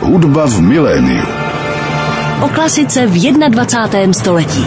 Hudba 0.00 0.48
v 0.48 0.64
miléniu. 0.64 1.28
O 2.40 2.48
klasice 2.48 3.04
v 3.06 3.36
21. 3.52 4.12
století. 4.12 4.64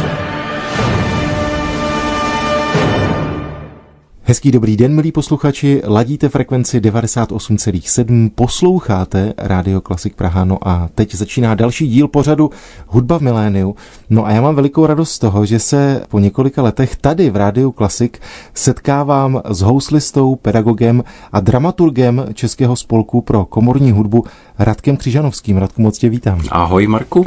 Hezký 4.26 4.52
dobrý 4.52 4.78
den, 4.78 4.96
milí 4.96 5.12
posluchači, 5.12 5.82
ladíte 5.86 6.30
frekvenci 6.30 6.80
98,7, 6.80 8.30
posloucháte 8.36 9.34
Rádio 9.38 9.82
Klasik 9.82 10.16
Praha, 10.16 10.46
no 10.46 10.68
a 10.68 10.90
teď 10.96 11.16
začíná 11.16 11.56
další 11.56 11.88
díl 11.88 12.08
pořadu 12.08 12.50
Hudba 12.88 13.18
v 13.18 13.22
miléniu. 13.22 13.76
No 14.10 14.26
a 14.26 14.32
já 14.32 14.42
mám 14.42 14.56
velikou 14.56 14.86
radost 14.86 15.12
z 15.12 15.20
toho, 15.20 15.46
že 15.46 15.60
se 15.60 16.06
po 16.10 16.20
několika 16.20 16.62
letech 16.62 16.96
tady 16.96 17.30
v 17.30 17.36
Rádiu 17.36 17.72
Klasik 17.72 18.20
setkávám 18.54 19.42
s 19.50 19.62
houslistou, 19.62 20.36
pedagogem 20.36 21.04
a 21.32 21.40
dramaturgem 21.40 22.26
Českého 22.34 22.76
spolku 22.76 23.22
pro 23.22 23.46
komorní 23.46 23.92
hudbu 23.92 24.26
Radkem 24.60 24.98
Křižanovským. 24.98 25.58
Radku, 25.58 25.82
moc 25.82 25.98
tě 25.98 26.10
vítám. 26.10 26.42
Ahoj, 26.50 26.88
Marku. 26.88 27.26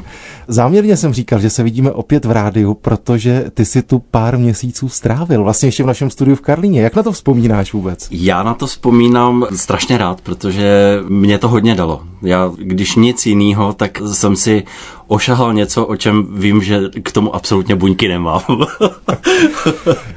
Záměrně 0.48 0.96
jsem 0.96 1.12
říkal, 1.12 1.40
že 1.40 1.50
se 1.50 1.62
vidíme 1.62 1.90
opět 1.90 2.24
v 2.24 2.30
rádiu, 2.30 2.74
protože 2.74 3.44
ty 3.54 3.64
si 3.64 3.82
tu 3.82 3.98
pár 3.98 4.38
měsíců 4.38 4.88
strávil, 4.88 5.42
vlastně 5.42 5.68
ještě 5.68 5.82
v 5.82 5.86
našem 5.86 6.10
studiu 6.10 6.36
v 6.36 6.40
Karlíně. 6.40 6.80
Jak 6.80 6.96
na 6.96 7.02
to 7.02 7.12
vzpomínáš 7.12 7.72
vůbec? 7.72 8.08
Já 8.10 8.42
na 8.42 8.54
to 8.54 8.66
vzpomínám 8.66 9.46
strašně 9.56 9.98
rád, 9.98 10.20
protože 10.20 10.98
mě 11.08 11.38
to 11.38 11.48
hodně 11.48 11.74
dalo. 11.74 12.02
Já, 12.22 12.52
když 12.56 12.94
nic 12.94 13.26
jiného, 13.26 13.72
tak 13.72 13.98
jsem 14.12 14.36
si 14.36 14.64
ošahal 15.06 15.54
něco, 15.54 15.86
o 15.86 15.96
čem 15.96 16.26
vím, 16.30 16.62
že 16.62 16.80
k 17.02 17.12
tomu 17.12 17.34
absolutně 17.34 17.76
buňky 17.76 18.08
nemám. 18.08 18.42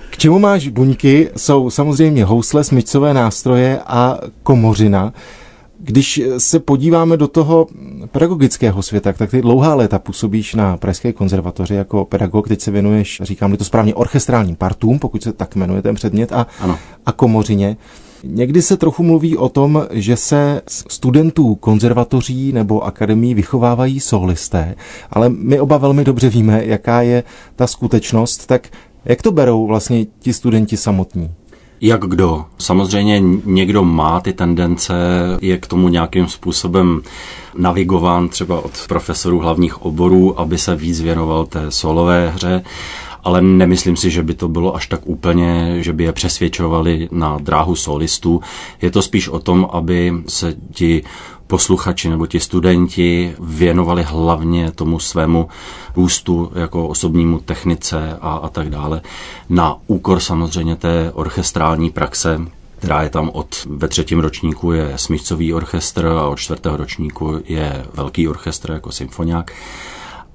K 0.10 0.18
čemu 0.18 0.40
máš 0.40 0.68
buňky? 0.68 1.30
Jsou 1.38 1.70
samozřejmě 1.70 2.26
housle, 2.26 2.64
smyčcové 2.64 3.14
nástroje 3.14 3.80
a 3.88 4.18
komořina. 4.44 5.14
Když 5.82 6.22
se 6.38 6.60
podíváme 6.60 7.18
do 7.18 7.28
toho 7.28 7.68
pedagogického 8.12 8.84
světa, 8.84 9.14
tak 9.14 9.32
ty 9.32 9.42
dlouhá 9.42 9.76
léta 9.76 10.00
působíš 10.00 10.56
na 10.56 10.78
Pražské 10.78 11.14
konzervatoři 11.14 11.76
jako 11.76 12.06
pedagog, 12.06 12.48
teď 12.48 12.62
se 12.62 12.72
věnuješ, 12.72 13.22
říkám 13.24 13.58
to 13.58 13.64
správně, 13.64 13.96
orchestrálním 13.96 14.56
partům, 14.56 15.00
pokud 15.00 15.24
se 15.24 15.34
tak 15.34 15.56
jmenuje 15.56 15.82
ten 15.82 15.96
předmět, 15.96 16.32
a, 16.32 16.48
ano. 16.60 16.78
a 17.06 17.12
komořině. 17.12 17.78
Někdy 18.24 18.62
se 18.62 18.78
trochu 18.78 19.04
mluví 19.04 19.38
o 19.38 19.50
tom, 19.50 19.88
že 19.92 20.18
se 20.18 20.62
studentů 20.68 21.56
konzervatoří 21.56 22.54
nebo 22.54 22.84
akademí 22.84 23.34
vychovávají 23.34 24.00
solisté, 24.00 24.76
ale 25.12 25.30
my 25.30 25.60
oba 25.60 25.78
velmi 25.78 26.04
dobře 26.04 26.30
víme, 26.30 26.66
jaká 26.66 27.02
je 27.02 27.24
ta 27.56 27.68
skutečnost, 27.68 28.48
tak 28.48 28.68
jak 29.06 29.22
to 29.22 29.32
berou 29.32 29.68
vlastně 29.68 30.06
ti 30.20 30.34
studenti 30.34 30.78
samotní? 30.78 31.32
Jak 31.82 32.02
kdo? 32.02 32.46
Samozřejmě 32.58 33.22
někdo 33.46 33.84
má 33.84 34.20
ty 34.20 34.34
tendence, 34.34 34.94
je 35.42 35.58
k 35.58 35.68
tomu 35.68 35.90
nějakým 35.90 36.28
způsobem 36.28 37.02
navigován 37.58 38.30
třeba 38.30 38.62
od 38.62 38.72
profesorů 38.88 39.40
hlavních 39.40 39.82
oborů, 39.82 40.40
aby 40.40 40.58
se 40.58 40.76
víc 40.76 41.02
věnoval 41.02 41.46
té 41.46 41.72
solové 41.72 42.30
hře, 42.30 42.64
ale 43.24 43.42
nemyslím 43.42 43.96
si, 43.96 44.10
že 44.10 44.24
by 44.24 44.34
to 44.34 44.48
bylo 44.48 44.76
až 44.76 44.88
tak 44.88 45.02
úplně, 45.04 45.84
že 45.84 45.94
by 45.94 46.04
je 46.04 46.14
přesvědčovali 46.14 47.10
na 47.12 47.38
dráhu 47.38 47.76
solistů. 47.76 48.42
Je 48.82 48.92
to 48.92 49.02
spíš 49.02 49.28
o 49.28 49.40
tom, 49.40 49.68
aby 49.72 50.14
se 50.28 50.56
ti 50.72 51.04
posluchači 51.50 52.10
nebo 52.10 52.28
ti 52.28 52.40
studenti 52.40 53.36
věnovali 53.40 54.04
hlavně 54.04 54.72
tomu 54.72 55.00
svému 55.00 55.48
růstu 55.96 56.52
jako 56.56 56.88
osobnímu 56.88 57.40
technice 57.40 58.18
a, 58.22 58.34
a 58.34 58.50
tak 58.50 58.70
dále. 58.70 59.02
Na 59.50 59.76
úkor 59.88 60.20
samozřejmě 60.20 60.76
té 60.76 61.12
orchestrální 61.14 61.90
praxe, 61.90 62.42
která 62.78 63.04
je 63.04 63.10
tam 63.10 63.30
od 63.34 63.68
ve 63.70 63.88
třetím 63.88 64.20
ročníku 64.20 64.72
je 64.72 64.94
smyčcový 64.96 65.54
orchestr 65.54 66.06
a 66.06 66.28
od 66.28 66.40
čtvrtého 66.40 66.78
ročníku 66.78 67.42
je 67.46 67.86
velký 67.94 68.28
orchestr 68.28 68.72
jako 68.72 68.92
symfoniák. 68.92 69.52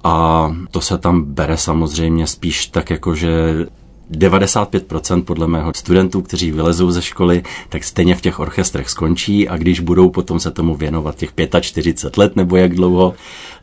A 0.03 0.51
to 0.71 0.81
se 0.81 0.97
tam 0.97 1.23
bere 1.23 1.57
samozřejmě 1.57 2.27
spíš 2.27 2.67
tak 2.67 2.89
jako, 2.89 3.15
že 3.15 3.65
95% 4.11 5.23
podle 5.23 5.47
mého 5.47 5.71
studentů, 5.75 6.21
kteří 6.21 6.51
vylezou 6.51 6.91
ze 6.91 7.01
školy, 7.01 7.43
tak 7.69 7.83
stejně 7.83 8.15
v 8.15 8.21
těch 8.21 8.39
orchestrech 8.39 8.89
skončí 8.89 9.49
a 9.49 9.57
když 9.57 9.79
budou 9.79 10.09
potom 10.09 10.39
se 10.39 10.51
tomu 10.51 10.75
věnovat 10.75 11.15
těch 11.15 11.33
45 11.61 12.17
let 12.17 12.35
nebo 12.35 12.55
jak 12.55 12.75
dlouho, 12.75 13.13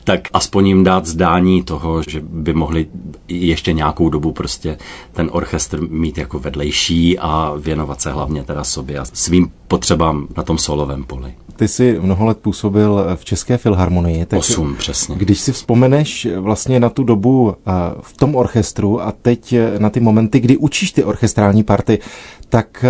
tak 0.03 0.27
aspoň 0.33 0.67
jim 0.67 0.83
dát 0.83 1.05
zdání 1.05 1.63
toho, 1.63 2.03
že 2.07 2.21
by 2.21 2.53
mohli 2.53 2.87
ještě 3.27 3.73
nějakou 3.73 4.09
dobu 4.09 4.31
prostě 4.31 4.77
ten 5.11 5.29
orchestr 5.31 5.81
mít 5.89 6.17
jako 6.17 6.39
vedlejší 6.39 7.19
a 7.19 7.53
věnovat 7.59 8.01
se 8.01 8.11
hlavně 8.11 8.43
teda 8.43 8.63
sobě 8.63 8.99
a 8.99 9.05
svým 9.05 9.51
potřebám 9.67 10.27
na 10.37 10.43
tom 10.43 10.57
solovém 10.57 11.03
poli. 11.03 11.33
Ty 11.55 11.67
jsi 11.67 11.99
mnoho 12.01 12.25
let 12.25 12.37
působil 12.37 13.05
v 13.15 13.25
České 13.25 13.57
filharmonii. 13.57 14.25
Tak 14.25 14.39
Osm, 14.39 14.75
přesně. 14.75 15.15
Když 15.15 15.39
si 15.39 15.51
vzpomeneš 15.51 16.27
vlastně 16.37 16.79
na 16.79 16.89
tu 16.89 17.03
dobu 17.03 17.55
v 18.01 18.17
tom 18.17 18.35
orchestru 18.35 19.01
a 19.01 19.11
teď 19.11 19.55
na 19.77 19.89
ty 19.89 19.99
momenty, 19.99 20.32
kdy 20.39 20.57
učíš 20.57 20.91
ty 20.91 21.03
orchestrální 21.03 21.63
party, 21.63 21.99
tak 22.49 22.85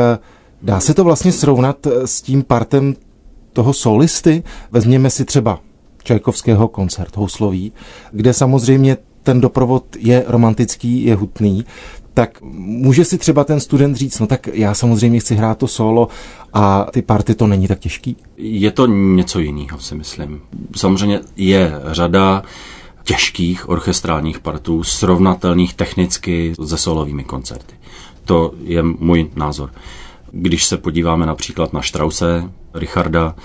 dá 0.62 0.80
se 0.80 0.94
to 0.94 1.04
vlastně 1.04 1.32
srovnat 1.32 1.88
s 2.06 2.22
tím 2.22 2.44
partem 2.44 2.96
toho 3.54 3.74
solisty? 3.74 4.44
Vezměme 4.72 5.10
si 5.10 5.26
třeba 5.26 5.60
Čajkovského 6.04 6.68
koncert 6.68 7.18
houslový, 7.18 7.72
kde 8.12 8.34
samozřejmě 8.34 8.98
ten 9.24 9.42
doprovod 9.42 9.86
je 10.00 10.24
romantický, 10.28 11.06
je 11.06 11.16
hutný, 11.16 11.66
tak 12.14 12.42
může 12.58 13.06
si 13.06 13.18
třeba 13.18 13.44
ten 13.44 13.60
student 13.60 13.98
říct, 13.98 14.20
no 14.20 14.28
tak 14.28 14.48
já 14.54 14.74
samozřejmě 14.74 15.20
chci 15.20 15.36
hrát 15.36 15.58
to 15.58 15.68
solo 15.68 16.08
a 16.54 16.88
ty 16.92 17.02
party 17.02 17.36
to 17.36 17.48
není 17.48 17.68
tak 17.68 17.80
těžký? 17.80 18.16
Je 18.38 18.72
to 18.72 18.88
něco 18.88 19.40
jiného, 19.40 19.80
si 19.80 19.96
myslím. 19.96 20.42
Samozřejmě 20.76 21.20
je 21.36 21.72
řada 21.92 22.44
těžkých 23.04 23.70
orchestrálních 23.70 24.40
partů, 24.40 24.84
srovnatelných 24.84 25.74
technicky 25.74 26.54
se 26.66 26.78
solovými 26.78 27.24
koncerty. 27.24 27.76
To 28.26 28.54
je 28.64 28.84
můj 28.84 29.30
názor. 29.36 29.72
Když 30.32 30.66
se 30.66 30.78
podíváme 30.78 31.26
například 31.26 31.74
na 31.74 31.82
Strause, 31.82 32.50
Richarda, 32.74 33.36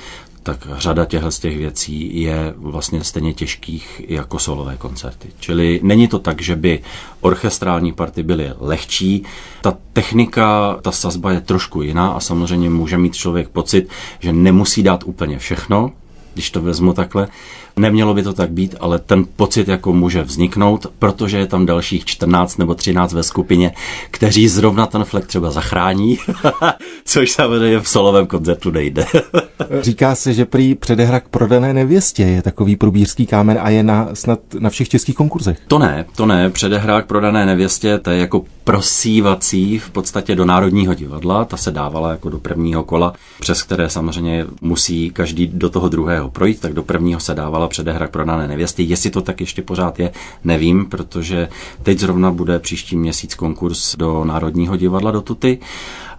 tak 0.42 0.68
řada 0.76 1.04
těchto 1.04 1.30
z 1.30 1.38
těch 1.38 1.56
věcí 1.56 2.22
je 2.22 2.54
vlastně 2.56 3.04
stejně 3.04 3.34
těžkých 3.34 4.02
jako 4.08 4.38
solové 4.38 4.76
koncerty. 4.76 5.28
Čili 5.40 5.80
není 5.82 6.08
to 6.08 6.18
tak, 6.18 6.42
že 6.42 6.56
by 6.56 6.80
orchestrální 7.20 7.92
party 7.92 8.22
byly 8.22 8.52
lehčí. 8.58 9.24
Ta 9.62 9.76
technika, 9.92 10.78
ta 10.82 10.92
sazba 10.92 11.32
je 11.32 11.40
trošku 11.40 11.82
jiná 11.82 12.08
a 12.08 12.20
samozřejmě 12.20 12.70
může 12.70 12.98
mít 12.98 13.14
člověk 13.14 13.48
pocit, 13.48 13.88
že 14.20 14.32
nemusí 14.32 14.82
dát 14.82 15.04
úplně 15.06 15.38
všechno, 15.38 15.92
když 16.34 16.50
to 16.50 16.60
vezmu 16.60 16.92
takhle. 16.92 17.28
Nemělo 17.76 18.14
by 18.14 18.22
to 18.22 18.32
tak 18.32 18.50
být, 18.50 18.74
ale 18.80 18.98
ten 18.98 19.24
pocit 19.36 19.68
jako 19.68 19.92
může 19.92 20.22
vzniknout, 20.22 20.86
protože 20.98 21.38
je 21.38 21.46
tam 21.46 21.66
dalších 21.66 22.04
14 22.04 22.56
nebo 22.56 22.74
13 22.74 23.12
ve 23.12 23.22
skupině, 23.22 23.72
kteří 24.10 24.48
zrovna 24.48 24.86
ten 24.86 25.04
flek 25.04 25.26
třeba 25.26 25.50
zachrání, 25.50 26.18
což 27.04 27.30
samozřejmě 27.30 27.80
v 27.80 27.88
solovém 27.88 28.26
koncertu 28.26 28.70
nejde. 28.70 29.06
Říká 29.80 30.14
se, 30.14 30.34
že 30.34 30.44
prý 30.44 30.74
předehra 30.74 31.20
k 31.20 31.28
prodané 31.28 31.74
nevěstě 31.74 32.22
je 32.22 32.42
takový 32.42 32.76
probířský 32.76 33.26
kámen 33.26 33.58
a 33.62 33.70
je 33.70 33.82
na, 33.82 34.08
snad 34.14 34.40
na 34.58 34.70
všech 34.70 34.88
českých 34.88 35.14
konkurzech. 35.14 35.58
To 35.68 35.78
ne, 35.78 36.04
to 36.16 36.26
ne. 36.26 36.50
Předehra 36.50 37.02
k 37.02 37.06
prodané 37.06 37.46
nevěstě, 37.46 37.98
to 37.98 38.10
je 38.10 38.18
jako 38.18 38.44
prosívací 38.64 39.78
v 39.78 39.90
podstatě 39.90 40.34
do 40.34 40.44
Národního 40.44 40.94
divadla, 40.94 41.44
ta 41.44 41.56
se 41.56 41.70
dávala 41.70 42.10
jako 42.10 42.30
do 42.30 42.38
prvního 42.38 42.84
kola, 42.84 43.12
přes 43.40 43.62
které 43.62 43.90
samozřejmě 43.90 44.46
musí 44.60 45.10
každý 45.10 45.46
do 45.46 45.70
toho 45.70 45.88
druhého 45.88 46.27
projít, 46.28 46.60
tak 46.60 46.72
do 46.72 46.82
prvního 46.82 47.20
se 47.20 47.34
dávala 47.34 47.68
předehra 47.68 48.06
k 48.06 48.10
prodané 48.10 48.48
nevěsty. 48.48 48.82
Jestli 48.82 49.10
to 49.10 49.20
tak 49.20 49.40
ještě 49.40 49.62
pořád 49.62 50.00
je, 50.00 50.10
nevím, 50.44 50.86
protože 50.86 51.48
teď 51.82 51.98
zrovna 51.98 52.30
bude 52.30 52.58
příští 52.58 52.96
měsíc 52.96 53.34
konkurs 53.34 53.96
do 53.96 54.24
Národního 54.24 54.76
divadla 54.76 55.10
do 55.10 55.20
Tuty 55.20 55.58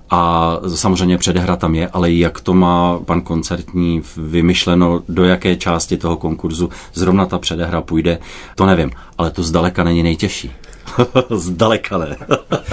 a 0.09 0.53
samozřejmě 0.75 1.17
předehra 1.17 1.55
tam 1.55 1.75
je, 1.75 1.87
ale 1.87 2.11
jak 2.11 2.41
to 2.41 2.53
má 2.53 2.99
pan 3.05 3.21
koncertní 3.21 4.01
vymyšleno, 4.17 5.01
do 5.09 5.23
jaké 5.23 5.55
části 5.55 5.97
toho 5.97 6.17
konkurzu 6.17 6.69
zrovna 6.93 7.25
ta 7.25 7.39
předehra 7.39 7.81
půjde, 7.81 8.19
to 8.55 8.65
nevím, 8.65 8.91
ale 9.17 9.31
to 9.31 9.43
zdaleka 9.43 9.83
není 9.83 10.03
nejtěžší. 10.03 10.51
Zdaleka 11.29 11.97
ne. 11.97 12.17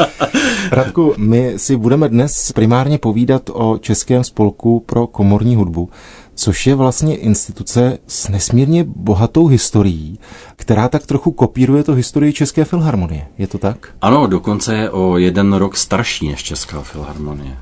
Radku, 0.70 1.14
my 1.16 1.54
si 1.56 1.76
budeme 1.76 2.08
dnes 2.08 2.52
primárně 2.52 2.98
povídat 2.98 3.42
o 3.52 3.78
Českém 3.78 4.24
spolku 4.24 4.80
pro 4.80 5.06
komorní 5.06 5.56
hudbu, 5.56 5.90
což 6.36 6.66
je 6.66 6.74
vlastně 6.74 7.16
instituce 7.16 7.98
s 8.06 8.28
nesmírně 8.28 8.84
bohatou 8.84 9.46
historií, 9.46 10.18
která 10.56 10.88
tak 10.88 11.06
trochu 11.06 11.30
kopíruje 11.32 11.82
to 11.82 11.94
historii 11.94 12.32
České 12.32 12.64
filharmonie. 12.64 13.26
Je 13.38 13.46
to 13.46 13.58
tak? 13.58 13.88
Ano, 14.02 14.26
dokonce 14.26 14.76
je 14.76 14.90
o 14.90 15.18
jeden 15.18 15.52
rok 15.52 15.76
starší 15.76 16.28
než 16.28 16.42
Česká 16.42 16.80
filharmonie. 16.80 17.56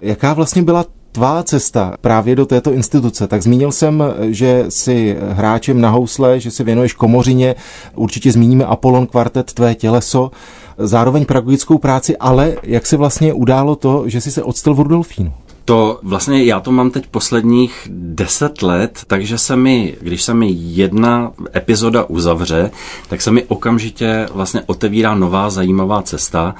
Jaká 0.00 0.34
vlastně 0.34 0.62
byla 0.62 0.84
tvá 1.12 1.42
cesta 1.42 1.94
právě 2.00 2.36
do 2.36 2.46
této 2.46 2.72
instituce? 2.72 3.26
Tak 3.26 3.42
zmínil 3.42 3.72
jsem, 3.72 4.04
že 4.20 4.64
jsi 4.68 5.16
hráčem 5.30 5.80
na 5.80 5.90
housle, 5.90 6.40
že 6.40 6.50
se 6.50 6.64
věnuješ 6.64 6.92
komořině, 6.92 7.54
určitě 7.94 8.32
zmíníme 8.32 8.64
Apollon 8.64 9.06
kvartet, 9.06 9.52
tvé 9.52 9.74
těleso, 9.74 10.30
zároveň 10.78 11.24
pedagogickou 11.24 11.78
práci, 11.78 12.16
ale 12.16 12.56
jak 12.62 12.86
se 12.86 12.96
vlastně 12.96 13.32
událo 13.32 13.76
to, 13.76 14.08
že 14.08 14.20
jsi 14.20 14.30
se 14.30 14.42
odstal 14.42 14.74
v 14.74 14.80
Rudolfínu? 14.80 15.32
To 15.64 16.00
vlastně 16.02 16.44
já 16.44 16.60
to 16.60 16.72
mám 16.72 16.90
teď 16.90 17.06
posledních 17.06 17.88
deset 17.90 18.62
let, 18.62 19.04
takže 19.06 19.38
se 19.38 19.56
mi, 19.56 19.96
když 20.00 20.22
se 20.22 20.34
mi 20.34 20.54
jedna 20.56 21.32
epizoda 21.56 22.04
uzavře, 22.04 22.70
tak 23.08 23.22
se 23.22 23.30
mi 23.30 23.44
okamžitě 23.44 24.28
vlastně 24.32 24.62
otevírá 24.66 25.14
nová 25.14 25.50
zajímavá 25.50 26.02
cesta. 26.02 26.54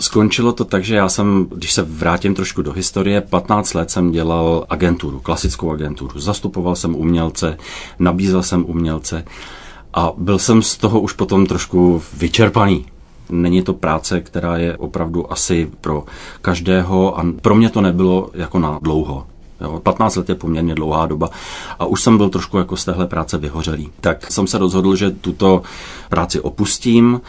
Skončilo 0.00 0.52
to 0.52 0.64
tak, 0.64 0.84
že 0.84 0.94
já 0.94 1.08
jsem, 1.08 1.46
když 1.54 1.72
se 1.72 1.82
vrátím 1.82 2.34
trošku 2.34 2.62
do 2.62 2.72
historie, 2.72 3.20
15 3.20 3.74
let 3.74 3.90
jsem 3.90 4.10
dělal 4.10 4.66
agenturu, 4.70 5.20
klasickou 5.20 5.70
agenturu. 5.70 6.20
Zastupoval 6.20 6.76
jsem 6.76 6.96
umělce, 6.96 7.56
nabízel 7.98 8.42
jsem 8.42 8.64
umělce 8.64 9.24
a 9.94 10.12
byl 10.16 10.38
jsem 10.38 10.62
z 10.62 10.76
toho 10.76 11.00
už 11.00 11.12
potom 11.12 11.46
trošku 11.46 12.02
vyčerpaný. 12.16 12.86
Není 13.30 13.62
to 13.62 13.72
práce, 13.72 14.20
která 14.20 14.56
je 14.56 14.76
opravdu 14.76 15.32
asi 15.32 15.70
pro 15.80 16.04
každého 16.42 17.18
a 17.18 17.26
pro 17.42 17.54
mě 17.54 17.70
to 17.70 17.80
nebylo 17.80 18.30
jako 18.34 18.58
na 18.58 18.78
dlouho. 18.82 19.26
Jo, 19.60 19.80
15 19.82 20.16
let 20.16 20.28
je 20.28 20.34
poměrně 20.34 20.74
dlouhá 20.74 21.06
doba 21.06 21.30
a 21.78 21.86
už 21.86 22.02
jsem 22.02 22.16
byl 22.16 22.28
trošku 22.28 22.58
jako 22.58 22.76
z 22.76 22.84
téhle 22.84 23.06
práce 23.06 23.38
vyhořelý. 23.38 23.90
Tak 24.00 24.32
jsem 24.32 24.46
se 24.46 24.58
rozhodl, 24.58 24.96
že 24.96 25.10
tuto 25.10 25.62
práci 26.08 26.40
opustím. 26.40 27.20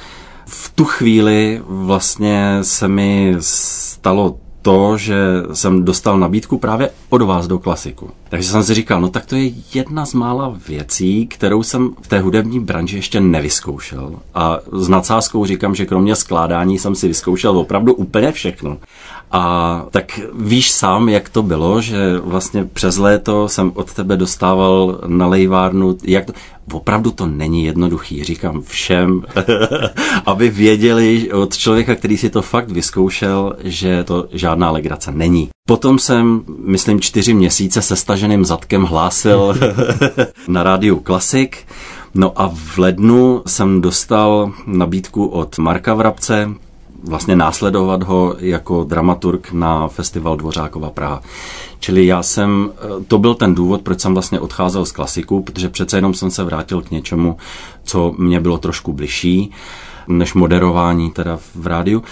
V 0.45 0.71
tu 0.75 0.85
chvíli 0.85 1.61
vlastně 1.67 2.57
se 2.61 2.87
mi 2.87 3.35
stalo 3.39 4.37
to, 4.65 4.97
že 4.97 5.15
jsem 5.53 5.85
dostal 5.85 6.19
nabídku 6.19 6.57
právě 6.57 6.89
od 7.09 7.21
vás 7.21 7.47
do 7.47 7.59
klasiku. 7.59 8.09
Takže 8.29 8.49
jsem 8.49 8.63
si 8.63 8.73
říkal, 8.73 9.01
no 9.01 9.09
tak 9.09 9.25
to 9.25 9.35
je 9.35 9.51
jedna 9.73 10.05
z 10.05 10.13
mála 10.13 10.57
věcí, 10.67 11.27
kterou 11.27 11.63
jsem 11.63 11.89
v 12.01 12.07
té 12.07 12.19
hudební 12.19 12.59
branži 12.59 12.95
ještě 12.95 13.21
nevyzkoušel. 13.21 14.15
A 14.33 14.59
s 14.71 14.87
nadsázkou 14.87 15.45
říkám, 15.45 15.75
že 15.75 15.85
kromě 15.85 16.15
skládání 16.15 16.79
jsem 16.79 16.95
si 16.95 17.07
vyzkoušel 17.07 17.57
opravdu 17.57 17.93
úplně 17.93 18.31
všechno. 18.31 18.77
A 19.31 19.85
tak 19.91 20.19
víš 20.33 20.71
sám, 20.71 21.09
jak 21.09 21.29
to 21.29 21.43
bylo, 21.43 21.81
že 21.81 22.19
vlastně 22.19 22.65
přes 22.73 22.97
léto 22.97 23.49
jsem 23.49 23.71
od 23.75 23.93
tebe 23.93 24.17
dostával 24.17 24.99
na 25.07 25.27
lejvárnu, 25.27 25.97
jak 26.03 26.25
to, 26.25 26.33
opravdu 26.73 27.11
to 27.11 27.25
není 27.25 27.65
jednoduchý, 27.65 28.23
říkám 28.23 28.61
všem, 28.61 29.21
aby 30.25 30.49
věděli 30.49 31.31
od 31.31 31.57
člověka, 31.57 31.95
který 31.95 32.17
si 32.17 32.29
to 32.29 32.41
fakt 32.41 32.71
vyzkoušel, 32.71 33.55
že 33.63 34.03
to 34.03 34.27
žádná 34.31 34.71
legrace 34.71 35.11
není. 35.11 35.49
Potom 35.67 35.99
jsem, 35.99 36.41
myslím, 36.65 36.99
čtyři 36.99 37.33
měsíce 37.33 37.81
se 37.81 37.95
staženým 37.95 38.45
zadkem 38.45 38.83
hlásil 38.83 39.55
na 40.47 40.63
rádiu 40.63 40.99
Klasik. 40.99 41.57
No 42.13 42.31
a 42.35 42.51
v 42.55 42.77
lednu 42.77 43.43
jsem 43.47 43.81
dostal 43.81 44.51
nabídku 44.67 45.25
od 45.25 45.57
Marka 45.57 45.93
Vrabce, 45.93 46.49
vlastně 47.07 47.35
následovat 47.35 48.03
ho 48.03 48.35
jako 48.39 48.83
dramaturg 48.83 49.51
na 49.51 49.87
festival 49.87 50.37
Dvořákova 50.37 50.89
Praha. 50.89 51.21
Čili 51.79 52.05
já 52.05 52.23
jsem, 52.23 52.71
to 53.07 53.17
byl 53.17 53.35
ten 53.35 53.55
důvod, 53.55 53.81
proč 53.81 53.99
jsem 53.99 54.13
vlastně 54.13 54.39
odcházel 54.39 54.85
z 54.85 54.91
klasiku, 54.91 55.41
protože 55.41 55.69
přece 55.69 55.97
jenom 55.97 56.13
jsem 56.13 56.31
se 56.31 56.43
vrátil 56.43 56.81
k 56.81 56.91
něčemu, 56.91 57.37
co 57.83 58.15
mě 58.17 58.39
bylo 58.39 58.57
trošku 58.57 58.93
bližší 58.93 59.51
než 60.07 60.33
moderování 60.33 61.11
teda 61.11 61.39
v 61.55 61.67
rádiu. 61.67 62.03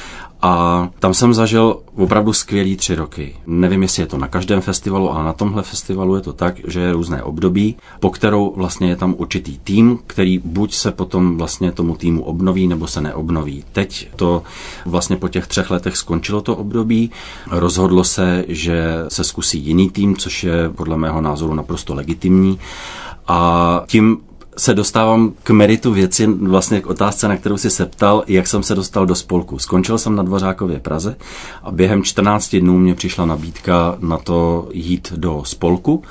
A 0.45 0.89
tam 0.99 1.13
jsem 1.13 1.33
zažil 1.33 1.79
opravdu 1.95 2.33
skvělý 2.33 2.75
tři 2.75 2.95
roky. 2.95 3.35
Nevím, 3.47 3.81
jestli 3.81 4.03
je 4.03 4.07
to 4.07 4.17
na 4.17 4.27
každém 4.27 4.61
festivalu, 4.61 5.11
ale 5.11 5.23
na 5.23 5.33
tomhle 5.33 5.63
festivalu 5.63 6.15
je 6.15 6.21
to 6.21 6.33
tak, 6.33 6.55
že 6.67 6.79
je 6.79 6.93
různé 6.93 7.23
období, 7.23 7.75
po 7.99 8.09
kterou 8.09 8.53
vlastně 8.55 8.89
je 8.89 8.95
tam 8.95 9.15
určitý 9.17 9.57
tým, 9.57 9.99
který 10.07 10.37
buď 10.37 10.73
se 10.73 10.91
potom 10.91 11.37
vlastně 11.37 11.71
tomu 11.71 11.95
týmu 11.95 12.23
obnoví, 12.23 12.67
nebo 12.67 12.87
se 12.87 13.01
neobnoví. 13.01 13.63
Teď 13.71 14.09
to 14.15 14.43
vlastně 14.85 15.17
po 15.17 15.27
těch 15.27 15.47
třech 15.47 15.71
letech 15.71 15.97
skončilo 15.97 16.41
to 16.41 16.55
období. 16.55 17.11
Rozhodlo 17.51 18.03
se, 18.03 18.45
že 18.47 18.85
se 19.07 19.23
zkusí 19.23 19.59
jiný 19.59 19.89
tým, 19.89 20.15
což 20.15 20.43
je 20.43 20.69
podle 20.69 20.97
mého 20.97 21.21
názoru 21.21 21.53
naprosto 21.53 21.93
legitimní. 21.93 22.59
A 23.27 23.83
tím 23.87 24.17
se 24.57 24.73
dostávám 24.73 25.33
k 25.43 25.49
meritu 25.49 25.93
věci, 25.93 26.27
vlastně 26.27 26.81
k 26.81 26.87
otázce, 26.87 27.27
na 27.27 27.37
kterou 27.37 27.57
si 27.57 27.69
se 27.69 27.85
ptal, 27.85 28.23
jak 28.27 28.47
jsem 28.47 28.63
se 28.63 28.75
dostal 28.75 29.05
do 29.05 29.15
spolku. 29.15 29.59
Skončil 29.59 29.97
jsem 29.97 30.15
na 30.15 30.23
Dvořákově 30.23 30.79
Praze 30.79 31.15
a 31.63 31.71
během 31.71 32.03
14 32.03 32.55
dnů 32.55 32.77
mě 32.77 32.95
přišla 32.95 33.25
nabídka 33.25 33.97
na 33.99 34.17
to 34.17 34.69
jít 34.73 35.13
do 35.15 35.43
spolku. 35.45 36.03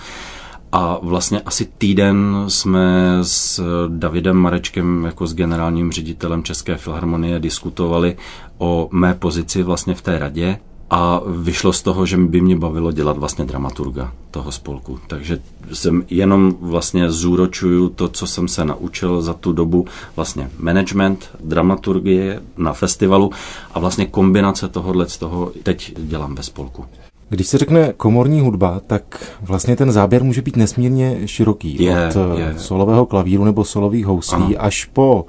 A 0.74 0.98
vlastně 1.02 1.40
asi 1.40 1.68
týden 1.78 2.44
jsme 2.48 3.18
s 3.22 3.62
Davidem 3.88 4.36
Marečkem 4.36 5.04
jako 5.04 5.26
s 5.26 5.34
generálním 5.34 5.92
ředitelem 5.92 6.42
České 6.42 6.76
filharmonie 6.76 7.38
diskutovali 7.38 8.16
o 8.58 8.88
mé 8.92 9.14
pozici 9.14 9.62
vlastně 9.62 9.94
v 9.94 10.02
té 10.02 10.18
radě 10.18 10.58
a 10.94 11.20
vyšlo 11.26 11.72
z 11.72 11.82
toho, 11.82 12.06
že 12.06 12.16
by 12.16 12.40
mě 12.40 12.56
bavilo 12.56 12.92
dělat 12.92 13.18
vlastně 13.18 13.44
dramaturga 13.44 14.12
toho 14.30 14.52
spolku. 14.52 14.98
Takže 15.06 15.38
jsem 15.72 16.02
jenom 16.10 16.54
vlastně 16.60 17.10
zúročuju 17.10 17.88
to, 17.88 18.08
co 18.08 18.26
jsem 18.26 18.48
se 18.48 18.64
naučil 18.64 19.22
za 19.22 19.34
tu 19.34 19.52
dobu, 19.52 19.86
vlastně 20.16 20.50
management, 20.58 21.30
dramaturgie 21.44 22.40
na 22.56 22.72
festivalu 22.72 23.30
a 23.74 23.78
vlastně 23.78 24.06
kombinace 24.06 24.68
tohohle 24.68 25.08
z 25.08 25.18
toho 25.18 25.52
teď 25.62 25.94
dělám 25.98 26.34
ve 26.34 26.42
spolku. 26.42 26.84
Když 27.28 27.46
se 27.46 27.58
řekne 27.58 27.92
komorní 27.96 28.40
hudba, 28.40 28.80
tak 28.86 29.34
vlastně 29.40 29.76
ten 29.76 29.92
záběr 29.92 30.24
může 30.24 30.42
být 30.42 30.56
nesmírně 30.56 31.18
široký. 31.28 31.82
Je, 31.84 32.08
od 32.08 32.38
je. 32.38 32.54
solového 32.58 33.06
klavíru 33.06 33.44
nebo 33.44 33.64
solových 33.64 34.06
houslí 34.06 34.36
Ano. 34.56 34.64
až 34.64 34.84
po 34.84 35.26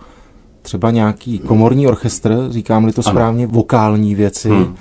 třeba 0.61 0.91
nějaký 0.91 1.39
komorní 1.39 1.87
orchestr, 1.87 2.47
říkám-li 2.49 2.93
to 2.93 3.01
Ano. 3.05 3.13
správně, 3.13 3.47
vokální 3.47 4.15
věci. 4.15 4.49
Hmm. 4.49 4.75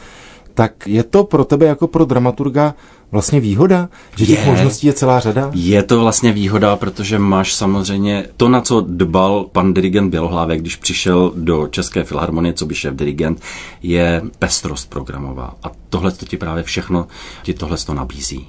Tak 0.55 0.87
je 0.87 1.03
to 1.03 1.25
pro 1.25 1.45
tebe 1.45 1.67
jako 1.67 1.87
pro 1.87 2.05
dramaturga 2.05 2.75
vlastně 3.13 3.41
výhoda, 3.41 3.89
že 4.17 4.27
těch 4.27 4.39
Je. 4.39 4.47
možností 4.47 4.87
je 4.87 4.93
celá 4.93 5.21
řada? 5.21 5.51
Je 5.55 5.83
to 5.83 6.01
vlastně 6.01 6.33
výhoda, 6.33 6.77
protože 6.77 7.19
máš 7.19 7.55
samozřejmě 7.55 8.27
to, 8.37 8.49
na 8.49 8.61
co 8.61 8.81
dbal 8.81 9.47
pan 9.53 9.75
dirigent 9.75 10.11
Bělohlávek, 10.11 10.61
když 10.61 10.77
přišel 10.77 11.33
do 11.37 11.69
České 11.71 12.05
filharmonie, 12.05 12.53
co 12.53 12.67
by 12.67 12.75
šéf 12.75 12.95
dirigent, 12.95 13.41
je 13.83 14.23
pestrost 14.39 14.91
programová. 14.91 15.55
A 15.63 15.71
tohle 15.91 16.11
to 16.13 16.27
ti 16.27 16.37
právě 16.37 16.63
všechno, 16.63 17.07
ti 17.43 17.55
tohle 17.55 17.77
to 17.87 17.95
nabízí. 17.95 18.47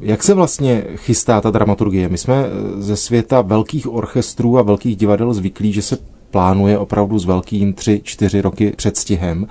Jak 0.00 0.22
se 0.22 0.34
vlastně 0.34 0.84
chystá 0.96 1.40
ta 1.40 1.50
dramaturgie? 1.50 2.08
My 2.08 2.18
jsme 2.18 2.34
eh, 2.46 2.82
ze 2.82 2.96
světa 2.96 3.40
velkých 3.40 3.92
orchestrů 3.92 4.58
a 4.58 4.62
velkých 4.62 4.96
divadel 4.96 5.34
zvyklí, 5.34 5.72
že 5.72 5.82
se 5.82 5.98
plánuje 6.30 6.78
opravdu 6.78 7.18
s 7.18 7.24
velkým 7.24 7.72
tři, 7.72 8.00
čtyři 8.04 8.40
roky 8.40 8.72
předstihem. 8.76 9.46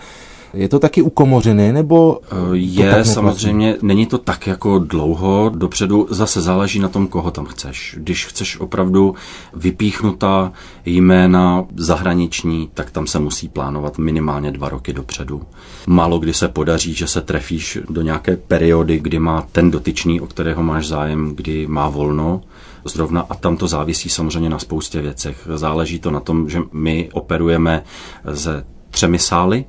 Je 0.54 0.70
to 0.70 0.80
taky 0.80 1.02
u 1.02 1.10
komořiny, 1.10 1.74
nebo 1.74 2.20
Eh, 2.32 2.36
Je 2.54 3.06
samozřejmě, 3.06 3.76
není 3.82 4.06
to 4.06 4.18
tak 4.18 4.48
jako 4.48 4.80
dlouho 4.80 5.52
dopředu, 5.56 6.08
zase 6.10 6.42
záleží 6.42 6.80
na 6.80 6.90
tom, 6.90 7.08
koho 7.08 7.32
tam 7.32 7.46
chceš. 7.46 7.96
Když 8.00 8.26
chceš 8.26 8.60
opravdu 8.60 9.16
vypíchnutá 9.54 10.52
jména 10.86 11.66
zahraniční, 11.76 12.70
tak 12.74 12.92
tam 12.92 13.08
se 13.08 13.20
musí 13.20 13.50
plánovat 13.50 13.98
minimálně 13.98 14.52
dva 14.52 14.70
roky 14.70 14.94
dopředu. 14.94 15.42
Málo 15.88 16.20
kdy 16.20 16.34
se 16.34 16.48
podaří, 16.48 16.94
že 16.94 17.08
se 17.08 17.22
trefíš 17.22 17.78
do 17.90 18.02
nějaké 18.02 18.38
periody, 18.38 19.00
kdy 19.00 19.20
má 19.20 19.48
ten 19.52 19.72
dotyčný, 19.72 20.22
o 20.22 20.28
kterého 20.28 20.64
máš 20.64 20.88
zájem, 20.88 21.34
kdy 21.36 21.68
má 21.68 21.90
volno, 21.90 22.42
zrovna 22.86 23.26
a 23.30 23.36
tam 23.36 23.58
to 23.58 23.68
závisí 23.68 24.10
samozřejmě 24.10 24.50
na 24.50 24.60
spoustě 24.60 25.02
věcech. 25.02 25.48
Záleží 25.56 26.00
to 26.00 26.12
na 26.12 26.20
tom, 26.20 26.50
že 26.50 26.60
my 26.72 27.10
operujeme 27.14 27.84
ze 28.26 28.66
třemi 28.92 29.20
sály, 29.20 29.66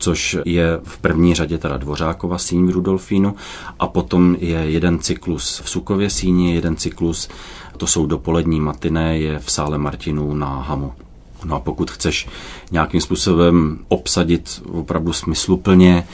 což 0.00 0.36
je 0.44 0.80
v 0.82 0.98
první 0.98 1.34
řadě 1.34 1.58
teda 1.58 1.76
Dvořákova 1.76 2.38
síň 2.38 2.66
v 2.66 2.70
Rudolfínu 2.70 3.34
a 3.78 3.86
potom 3.86 4.36
je 4.40 4.58
jeden 4.58 4.98
cyklus 4.98 5.62
v 5.64 5.70
Sukově 5.70 6.10
síni, 6.10 6.54
jeden 6.54 6.76
cyklus, 6.76 7.28
to 7.76 7.86
jsou 7.86 8.06
dopolední 8.06 8.60
matiné, 8.60 9.18
je 9.18 9.38
v 9.38 9.50
sále 9.50 9.78
Martinů 9.78 10.34
na 10.34 10.62
Hamu. 10.62 10.92
No 11.44 11.56
a 11.56 11.60
pokud 11.60 11.90
chceš 11.90 12.28
nějakým 12.70 13.00
způsobem 13.00 13.78
obsadit 13.88 14.62
opravdu 14.72 15.12
smysluplně 15.12 16.06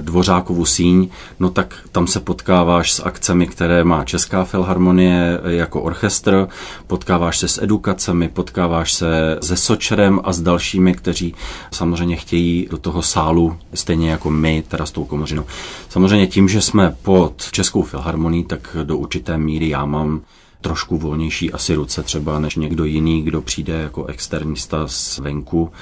Dvořákovu 0.00 0.64
síň, 0.64 1.08
no 1.40 1.50
tak 1.50 1.74
tam 1.92 2.06
se 2.06 2.20
potkáváš 2.20 2.92
s 2.92 3.04
akcemi, 3.04 3.46
které 3.46 3.84
má 3.84 4.04
Česká 4.04 4.44
filharmonie 4.44 5.40
jako 5.46 5.82
orchestr, 5.82 6.48
potkáváš 6.86 7.38
se 7.38 7.48
s 7.48 7.62
edukacemi, 7.62 8.28
potkáváš 8.28 8.92
se 8.92 9.38
se 9.42 9.56
Sočerem 9.56 10.20
a 10.24 10.32
s 10.32 10.40
dalšími, 10.40 10.94
kteří 10.94 11.34
samozřejmě 11.70 12.16
chtějí 12.16 12.68
do 12.70 12.78
toho 12.78 13.02
sálu, 13.02 13.56
stejně 13.74 14.10
jako 14.10 14.30
my, 14.30 14.64
teda 14.68 14.86
s 14.86 14.90
tou 14.90 15.04
komořinou. 15.04 15.44
Samozřejmě 15.88 16.26
tím, 16.26 16.48
že 16.48 16.60
jsme 16.60 16.96
pod 17.02 17.50
Českou 17.50 17.82
filharmonií, 17.82 18.44
tak 18.44 18.76
do 18.84 18.96
určité 18.96 19.38
míry 19.38 19.68
já 19.68 19.84
mám 19.84 20.20
trošku 20.64 20.98
volnější 20.98 21.52
asi 21.52 21.74
ruce 21.74 22.02
třeba 22.02 22.38
než 22.38 22.56
někdo 22.56 22.84
jiný, 22.84 23.22
kdo 23.22 23.42
přijde 23.42 23.72
jako 23.72 24.04
externista 24.04 24.88
z 24.88 25.18
venku. 25.18 25.72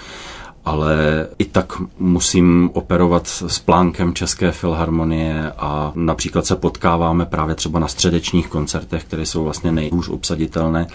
Ale 0.64 1.26
i 1.38 1.44
tak 1.44 1.72
musím 1.98 2.70
operovat 2.72 3.26
s 3.26 3.58
plánkem 3.58 4.14
České 4.14 4.52
filharmonie 4.52 5.52
a 5.58 5.92
například 5.94 6.46
se 6.46 6.56
potkáváme 6.56 7.26
právě 7.26 7.54
třeba 7.54 7.78
na 7.78 7.88
středečních 7.88 8.48
koncertech, 8.48 9.04
které 9.04 9.26
jsou 9.26 9.44
vlastně 9.44 9.72
nejhůř 9.72 10.08
obsaditelné, 10.08 10.86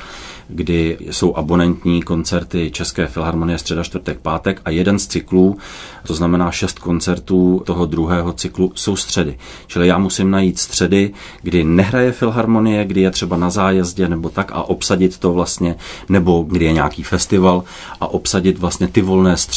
kdy 0.50 0.98
jsou 1.12 1.36
abonentní 1.36 2.02
koncerty 2.02 2.72
České 2.72 3.08
filharmonie 3.08 3.58
středa, 3.58 3.84
čtvrtek, 3.84 4.20
pátek 4.20 4.62
a 4.66 4.70
jeden 4.70 5.00
z 5.00 5.08
cyklů, 5.08 5.58
to 6.08 6.14
znamená 6.14 6.52
šest 6.52 6.80
koncertů 6.80 7.62
toho 7.66 7.86
druhého 7.86 8.34
cyklu, 8.34 8.72
jsou 8.76 8.96
středy. 8.96 9.38
Čili 9.68 9.88
já 9.88 9.98
musím 9.98 10.32
najít 10.32 10.60
středy, 10.60 11.14
kdy 11.42 11.64
nehraje 11.64 12.12
filharmonie, 12.12 12.86
kdy 12.86 13.02
je 13.02 13.12
třeba 13.12 13.38
na 13.38 13.50
zájezdě 13.50 14.08
nebo 14.08 14.30
tak 14.30 14.52
a 14.52 14.64
obsadit 14.64 15.18
to 15.18 15.34
vlastně, 15.34 15.76
nebo 16.10 16.46
kdy 16.48 16.66
je 16.66 16.74
nějaký 16.74 17.04
festival 17.04 17.64
a 18.02 18.08
obsadit 18.08 18.58
vlastně 18.58 18.88
ty 18.88 19.02
volné 19.02 19.38
středy, 19.38 19.57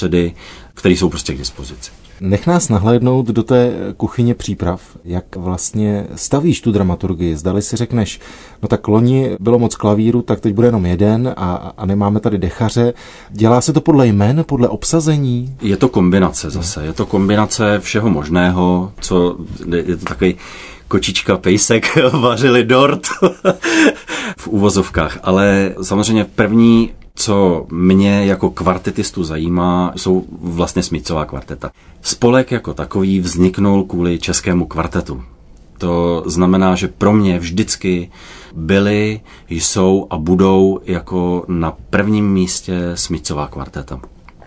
které 0.74 0.94
jsou 0.94 1.08
prostě 1.08 1.34
k 1.34 1.38
dispozici. 1.38 1.90
Nech 2.20 2.46
nás 2.46 2.68
nahlédnout 2.68 3.26
do 3.26 3.42
té 3.42 3.72
kuchyně 3.96 4.34
příprav, 4.34 4.82
jak 5.04 5.36
vlastně 5.36 6.06
stavíš 6.14 6.60
tu 6.60 6.72
dramaturgii. 6.72 7.36
Zdali 7.36 7.62
si 7.62 7.76
řekneš, 7.76 8.20
no 8.62 8.68
tak 8.68 8.88
loni 8.88 9.36
bylo 9.40 9.58
moc 9.58 9.76
klavíru, 9.76 10.22
tak 10.22 10.40
teď 10.40 10.54
bude 10.54 10.68
jenom 10.68 10.86
jeden 10.86 11.34
a, 11.36 11.72
a 11.76 11.86
nemáme 11.86 12.20
tady 12.20 12.38
dechaře. 12.38 12.92
Dělá 13.30 13.60
se 13.60 13.72
to 13.72 13.80
podle 13.80 14.06
jmen, 14.06 14.44
podle 14.46 14.68
obsazení? 14.68 15.56
Je 15.62 15.76
to 15.76 15.88
kombinace 15.88 16.50
zase, 16.50 16.84
je 16.84 16.92
to 16.92 17.06
kombinace 17.06 17.78
všeho 17.80 18.10
možného, 18.10 18.92
co 19.00 19.36
je 19.74 19.96
to 19.96 20.04
takový 20.04 20.34
kočička 20.88 21.36
pejsek 21.36 21.98
vařili 22.12 22.64
dort 22.64 23.06
v 24.38 24.48
úvozovkách, 24.48 25.18
ale 25.22 25.74
samozřejmě 25.82 26.24
první 26.24 26.90
co 27.14 27.66
mě 27.72 28.26
jako 28.26 28.50
kvartetistu 28.50 29.24
zajímá, 29.24 29.92
jsou 29.96 30.24
vlastně 30.42 30.82
Smicová 30.82 31.24
kvarteta. 31.24 31.70
Spolek 32.02 32.50
jako 32.50 32.74
takový 32.74 33.20
vzniknul 33.20 33.84
kvůli 33.84 34.18
českému 34.18 34.66
kvartetu. 34.66 35.22
To 35.78 36.22
znamená, 36.26 36.74
že 36.74 36.88
pro 36.88 37.12
mě 37.12 37.38
vždycky 37.38 38.10
byly, 38.54 39.20
jsou 39.48 40.06
a 40.10 40.18
budou 40.18 40.80
jako 40.84 41.44
na 41.48 41.76
prvním 41.90 42.32
místě 42.32 42.80
Smicová 42.94 43.46
kvarteta. 43.46 44.00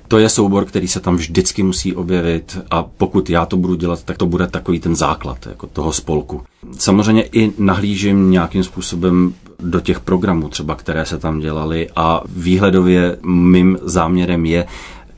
To 0.08 0.18
je 0.18 0.30
soubor, 0.30 0.66
který 0.66 0.88
se 0.88 1.00
tam 1.00 1.16
vždycky 1.16 1.64
musí 1.64 1.96
objevit 1.96 2.58
a 2.72 2.84
pokud 2.84 3.30
já 3.30 3.46
to 3.46 3.58
budu 3.58 3.76
dělat, 3.76 4.04
tak 4.04 4.18
to 4.18 4.26
bude 4.26 4.48
takový 4.48 4.80
ten 4.80 4.96
základ 4.96 5.48
jako 5.48 5.68
toho 5.68 5.94
spolku. 5.94 6.42
Samozřejmě 6.78 7.24
i 7.24 7.52
nahlížím 7.58 8.32
nějakým 8.32 8.64
způsobem 8.64 9.34
do 9.60 9.80
těch 9.80 10.00
programů 10.00 10.50
třeba, 10.50 10.76
které 10.76 11.06
se 11.06 11.18
tam 11.18 11.40
dělaly 11.40 11.90
a 11.96 12.22
výhledově 12.36 13.18
mým 13.26 13.78
záměrem 13.82 14.46
je 14.46 14.66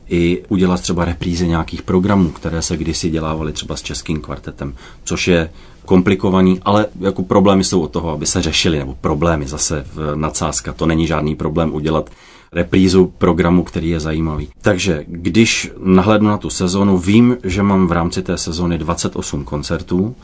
i 0.10 0.44
udělat 0.50 0.82
třeba 0.82 1.06
reprízy 1.06 1.48
nějakých 1.48 1.82
programů, 1.82 2.30
které 2.30 2.62
se 2.62 2.78
kdysi 2.78 3.10
dělávaly 3.10 3.54
třeba 3.54 3.76
s 3.76 3.82
českým 3.82 4.22
kvartetem, 4.22 4.74
což 5.04 5.28
je 5.28 5.50
komplikovaný, 5.86 6.60
ale 6.66 6.86
jako 7.00 7.24
problémy 7.24 7.64
jsou 7.64 7.82
od 7.82 7.92
toho, 7.92 8.10
aby 8.10 8.26
se 8.26 8.42
řešily, 8.42 8.80
nebo 8.80 8.96
problémy 9.02 9.48
zase 9.48 9.86
v 9.94 10.16
nadsázka. 10.16 10.74
To 10.74 10.86
není 10.86 11.08
žádný 11.08 11.36
problém 11.36 11.74
udělat 11.74 12.10
reprízu 12.56 13.14
programu, 13.18 13.64
který 13.64 13.90
je 13.90 14.00
zajímavý. 14.00 14.48
Takže 14.62 15.04
když 15.08 15.72
nahlednu 15.84 16.30
na 16.30 16.38
tu 16.38 16.50
sezonu, 16.50 16.98
vím, 16.98 17.38
že 17.44 17.64
mám 17.64 17.88
v 17.88 17.92
rámci 17.92 18.24
té 18.24 18.38
sezony 18.38 18.78
28 18.78 19.44
koncertů, 19.44 20.16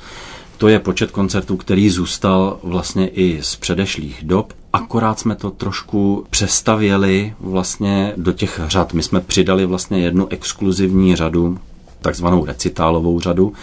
to 0.58 0.68
je 0.68 0.80
počet 0.80 1.12
koncertů, 1.12 1.58
který 1.58 1.90
zůstal 1.90 2.60
vlastně 2.64 3.08
i 3.08 3.40
z 3.42 3.56
předešlých 3.56 4.20
dob. 4.24 4.54
Akorát 4.74 5.20
jsme 5.20 5.36
to 5.36 5.52
trošku 5.52 6.26
přestavěli 6.30 7.34
vlastně 7.40 8.14
do 8.18 8.32
těch 8.32 8.62
řad. 8.68 8.94
My 8.94 9.04
jsme 9.04 9.22
přidali 9.22 9.66
vlastně 9.66 10.00
jednu 10.00 10.28
exkluzivní 10.30 11.16
řadu, 11.16 11.58
takzvanou 12.02 12.46
recitálovou 12.46 13.20
řadu, 13.20 13.54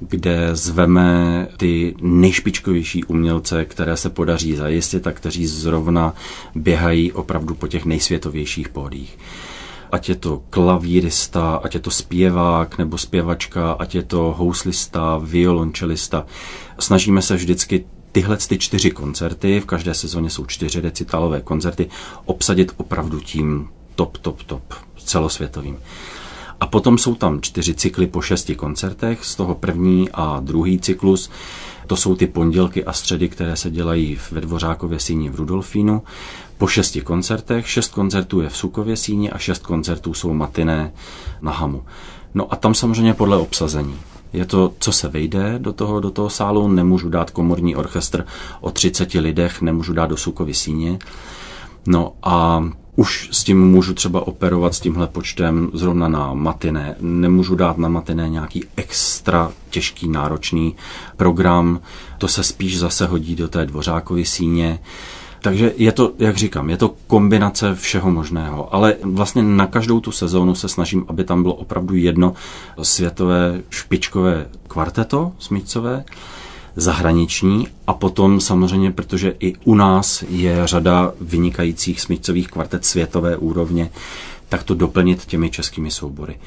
kde 0.00 0.56
zveme 0.56 1.48
ty 1.56 1.94
nejšpičkovější 2.02 3.04
umělce, 3.04 3.64
které 3.64 3.96
se 3.96 4.10
podaří 4.10 4.56
zajistit 4.56 5.06
a 5.06 5.12
kteří 5.12 5.46
zrovna 5.46 6.14
běhají 6.54 7.12
opravdu 7.12 7.54
po 7.54 7.66
těch 7.66 7.84
nejsvětovějších 7.84 8.68
pódích 8.68 9.18
ať 9.92 10.08
je 10.08 10.14
to 10.14 10.42
klavírista, 10.50 11.54
ať 11.56 11.74
je 11.74 11.80
to 11.80 11.90
zpěvák 11.90 12.78
nebo 12.78 12.98
zpěvačka, 12.98 13.72
ať 13.72 13.94
je 13.94 14.02
to 14.02 14.34
houslista, 14.38 15.20
violončelista. 15.22 16.26
Snažíme 16.78 17.22
se 17.22 17.36
vždycky 17.36 17.84
tyhle 18.12 18.36
ty 18.36 18.58
čtyři 18.58 18.90
koncerty, 18.90 19.60
v 19.60 19.66
každé 19.66 19.94
sezóně 19.94 20.30
jsou 20.30 20.46
čtyři 20.46 20.80
recitálové 20.80 21.40
koncerty, 21.40 21.88
obsadit 22.24 22.72
opravdu 22.76 23.20
tím 23.20 23.68
top, 23.94 24.18
top, 24.18 24.42
top 24.42 24.74
celosvětovým. 25.04 25.78
A 26.60 26.66
potom 26.66 26.98
jsou 26.98 27.14
tam 27.14 27.40
čtyři 27.40 27.74
cykly 27.74 28.06
po 28.06 28.20
šesti 28.20 28.54
koncertech, 28.54 29.24
z 29.24 29.36
toho 29.36 29.54
první 29.54 30.08
a 30.14 30.40
druhý 30.40 30.78
cyklus. 30.78 31.30
To 31.86 31.96
jsou 31.96 32.14
ty 32.16 32.26
pondělky 32.26 32.84
a 32.84 32.92
středy, 32.92 33.28
které 33.28 33.56
se 33.56 33.70
dělají 33.70 34.18
ve 34.30 34.40
Dvořákově 34.40 35.00
síni 35.00 35.30
v 35.30 35.34
Rudolfínu. 35.34 36.02
Po 36.58 36.66
šesti 36.66 37.00
koncertech, 37.00 37.68
šest 37.68 37.92
koncertů 37.94 38.40
je 38.40 38.48
v 38.48 38.56
Sukově 38.56 38.96
síni 38.96 39.30
a 39.30 39.38
šest 39.38 39.66
koncertů 39.66 40.14
jsou 40.14 40.34
matiné 40.34 40.92
na 41.40 41.52
Hamu. 41.52 41.84
No 42.34 42.52
a 42.52 42.56
tam 42.56 42.74
samozřejmě 42.74 43.14
podle 43.14 43.36
obsazení. 43.36 43.96
Je 44.32 44.44
to, 44.44 44.72
co 44.78 44.92
se 44.92 45.08
vejde 45.08 45.58
do 45.58 45.72
toho, 45.72 46.00
do 46.00 46.10
toho 46.10 46.30
sálu, 46.30 46.68
nemůžu 46.68 47.08
dát 47.08 47.30
komorní 47.30 47.76
orchestr 47.76 48.26
o 48.60 48.70
30 48.70 49.14
lidech, 49.14 49.62
nemůžu 49.62 49.92
dát 49.92 50.06
do 50.06 50.16
Sukovy 50.16 50.54
síně. 50.54 50.98
No 51.86 52.12
a 52.22 52.64
už 52.98 53.28
s 53.32 53.44
tím 53.44 53.70
můžu 53.70 53.94
třeba 53.94 54.26
operovat 54.26 54.74
s 54.74 54.80
tímhle 54.80 55.06
počtem 55.06 55.70
zrovna 55.72 56.08
na 56.08 56.34
matiné. 56.34 56.96
Nemůžu 57.00 57.54
dát 57.54 57.78
na 57.78 57.88
matiné 57.88 58.28
nějaký 58.28 58.64
extra 58.76 59.52
těžký, 59.70 60.08
náročný 60.08 60.76
program. 61.16 61.80
To 62.18 62.28
se 62.28 62.42
spíš 62.42 62.78
zase 62.78 63.06
hodí 63.06 63.36
do 63.36 63.48
té 63.48 63.66
dvořákové 63.66 64.24
síně. 64.24 64.78
Takže 65.42 65.72
je 65.76 65.92
to, 65.92 66.12
jak 66.18 66.36
říkám, 66.36 66.70
je 66.70 66.76
to 66.76 66.94
kombinace 67.06 67.74
všeho 67.74 68.10
možného, 68.10 68.74
ale 68.74 68.96
vlastně 69.02 69.42
na 69.42 69.66
každou 69.66 70.00
tu 70.00 70.12
sezónu 70.12 70.54
se 70.54 70.68
snažím, 70.68 71.04
aby 71.08 71.24
tam 71.24 71.42
bylo 71.42 71.54
opravdu 71.54 71.94
jedno 71.94 72.34
světové 72.82 73.60
špičkové 73.70 74.46
kvarteto 74.68 75.32
smíčcové, 75.38 76.04
zahraniční 76.78 77.68
a 77.86 77.92
potom 77.92 78.40
samozřejmě, 78.40 78.92
protože 78.92 79.34
i 79.40 79.54
u 79.64 79.74
nás 79.74 80.24
je 80.28 80.66
řada 80.66 81.12
vynikajících 81.20 82.00
smíčcových 82.00 82.48
kvartet 82.48 82.84
světové 82.84 83.36
úrovně, 83.36 83.90
tak 84.48 84.62
to 84.62 84.74
doplnit 84.74 85.24
těmi 85.24 85.50
českými 85.50 85.90
soubory. 85.90 86.38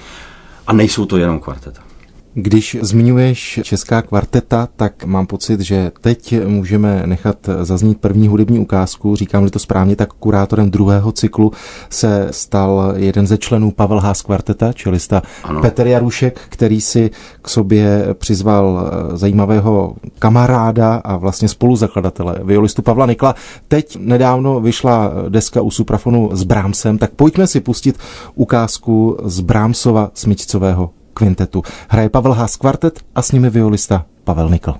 A 0.67 0.73
nejsou 0.73 1.05
to 1.05 1.17
jenom 1.17 1.39
kvarteta. 1.39 1.90
Když 2.33 2.77
zmiňuješ 2.81 3.59
česká 3.63 4.01
kvarteta, 4.01 4.67
tak 4.75 5.05
mám 5.05 5.27
pocit, 5.27 5.59
že 5.59 5.91
teď 6.01 6.35
můžeme 6.47 7.03
nechat 7.05 7.49
zaznít 7.61 8.01
první 8.01 8.27
hudební 8.27 8.59
ukázku. 8.59 9.15
Říkám-li 9.15 9.49
to 9.49 9.59
správně, 9.59 9.95
tak 9.95 10.13
kurátorem 10.13 10.71
druhého 10.71 11.11
cyklu 11.11 11.51
se 11.89 12.27
stal 12.31 12.93
jeden 12.95 13.27
ze 13.27 13.37
členů 13.37 13.71
Pavel 13.71 13.99
Haas 13.99 14.21
kvarteta, 14.21 14.73
čelista 14.73 15.21
ano. 15.43 15.61
Petr 15.61 15.87
Jarušek, 15.87 16.39
který 16.49 16.81
si 16.81 17.11
k 17.41 17.49
sobě 17.49 18.07
přizval 18.13 18.91
eh, 19.13 19.17
zajímavého 19.17 19.95
kamaráda 20.19 20.95
a 20.95 21.17
vlastně 21.17 21.47
spoluzakladatele, 21.47 22.39
violistu 22.43 22.81
Pavla 22.81 23.05
Nikla. 23.05 23.35
Teď 23.67 23.97
nedávno 23.99 24.59
vyšla 24.59 25.11
deska 25.29 25.61
u 25.61 25.71
Suprafonu 25.71 26.29
s 26.33 26.43
Brámsem, 26.43 26.97
tak 26.97 27.11
pojďme 27.11 27.47
si 27.47 27.59
pustit 27.59 27.99
ukázku 28.35 29.17
z 29.23 29.39
Brámsova 29.39 30.11
smyčcového 30.13 31.00
kvintetu. 31.13 31.63
Hraje 31.89 32.09
Pavel 32.09 32.33
Haas 32.33 32.55
kvartet 32.55 32.99
a 33.15 33.21
s 33.21 33.31
nimi 33.31 33.49
violista 33.49 34.05
Pavel 34.23 34.49
Nikl. 34.49 34.73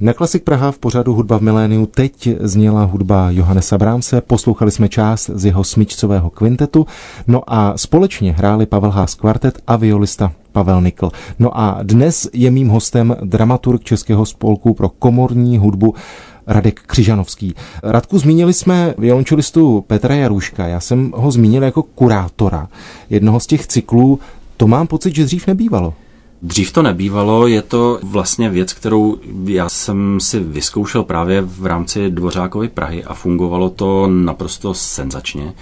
Na 0.00 0.12
Klasik 0.12 0.44
Praha 0.44 0.72
v 0.72 0.78
pořadu 0.78 1.14
Hudba 1.14 1.38
v 1.38 1.42
miléniu 1.42 1.86
teď 1.86 2.28
zněla 2.40 2.84
hudba 2.84 3.30
Johannesa 3.30 3.78
Brámse, 3.78 4.20
poslouchali 4.20 4.70
jsme 4.70 4.88
část 4.88 5.30
z 5.34 5.44
jeho 5.44 5.64
smyčcového 5.64 6.30
kvintetu, 6.30 6.86
no 7.26 7.42
a 7.46 7.78
společně 7.78 8.32
hráli 8.32 8.66
Pavel 8.66 8.90
Haas 8.90 9.14
kvartet 9.14 9.62
a 9.66 9.76
violista 9.76 10.32
Pavel 10.52 10.82
Nikl. 10.82 11.10
No 11.38 11.60
a 11.60 11.78
dnes 11.82 12.28
je 12.32 12.50
mým 12.50 12.68
hostem 12.68 13.16
dramaturg 13.24 13.84
Českého 13.84 14.26
spolku 14.26 14.74
pro 14.74 14.88
komorní 14.88 15.58
hudbu 15.58 15.94
Radek 16.46 16.80
Křižanovský. 16.86 17.54
Radku, 17.82 18.18
zmínili 18.18 18.52
jsme 18.52 18.94
violončelistu 18.98 19.84
Petra 19.86 20.14
Jaruška. 20.14 20.66
Já 20.66 20.80
jsem 20.80 21.12
ho 21.16 21.30
zmínil 21.30 21.62
jako 21.62 21.82
kurátora 21.82 22.68
jednoho 23.10 23.40
z 23.40 23.46
těch 23.46 23.66
cyklů 23.66 24.18
to 24.58 24.66
mám 24.66 24.86
pocit, 24.86 25.14
že 25.14 25.24
dřív 25.24 25.46
nebývalo. 25.46 25.94
Dřív 26.42 26.72
to 26.72 26.82
nebývalo, 26.82 27.46
je 27.46 27.62
to 27.62 27.98
vlastně 28.02 28.50
věc, 28.50 28.72
kterou 28.72 29.16
já 29.44 29.68
jsem 29.68 30.20
si 30.20 30.40
vyzkoušel 30.40 31.02
právě 31.02 31.40
v 31.40 31.66
rámci 31.66 32.10
Dvořákovy 32.10 32.68
Prahy 32.68 33.04
a 33.04 33.14
fungovalo 33.14 33.70
to 33.70 34.06
naprosto 34.06 34.74
senzačně. 34.74 35.54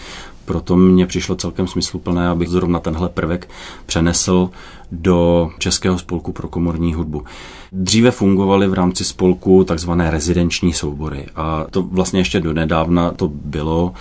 Proto 0.45 0.77
mně 0.77 1.07
přišlo 1.07 1.37
celkem 1.37 1.67
smysluplné, 1.67 2.29
abych 2.29 2.49
zrovna 2.49 2.81
tenhle 2.81 3.09
prvek 3.09 3.49
přenesl 3.87 4.51
do 4.93 5.51
Českého 5.59 5.99
spolku 5.99 6.33
pro 6.33 6.49
komorní 6.49 6.95
hudbu. 6.95 7.25
Dříve 7.73 8.11
fungovaly 8.11 8.69
v 8.69 8.75
rámci 8.75 9.05
spolku 9.05 9.65
takzvané 9.65 10.11
rezidenční 10.11 10.73
soubory 10.73 11.27
a 11.37 11.65
to 11.71 11.83
vlastně 11.83 12.21
ještě 12.21 12.41
do 12.41 12.53
nedávna 12.53 13.11
to 13.11 13.29
bylo 13.29 13.93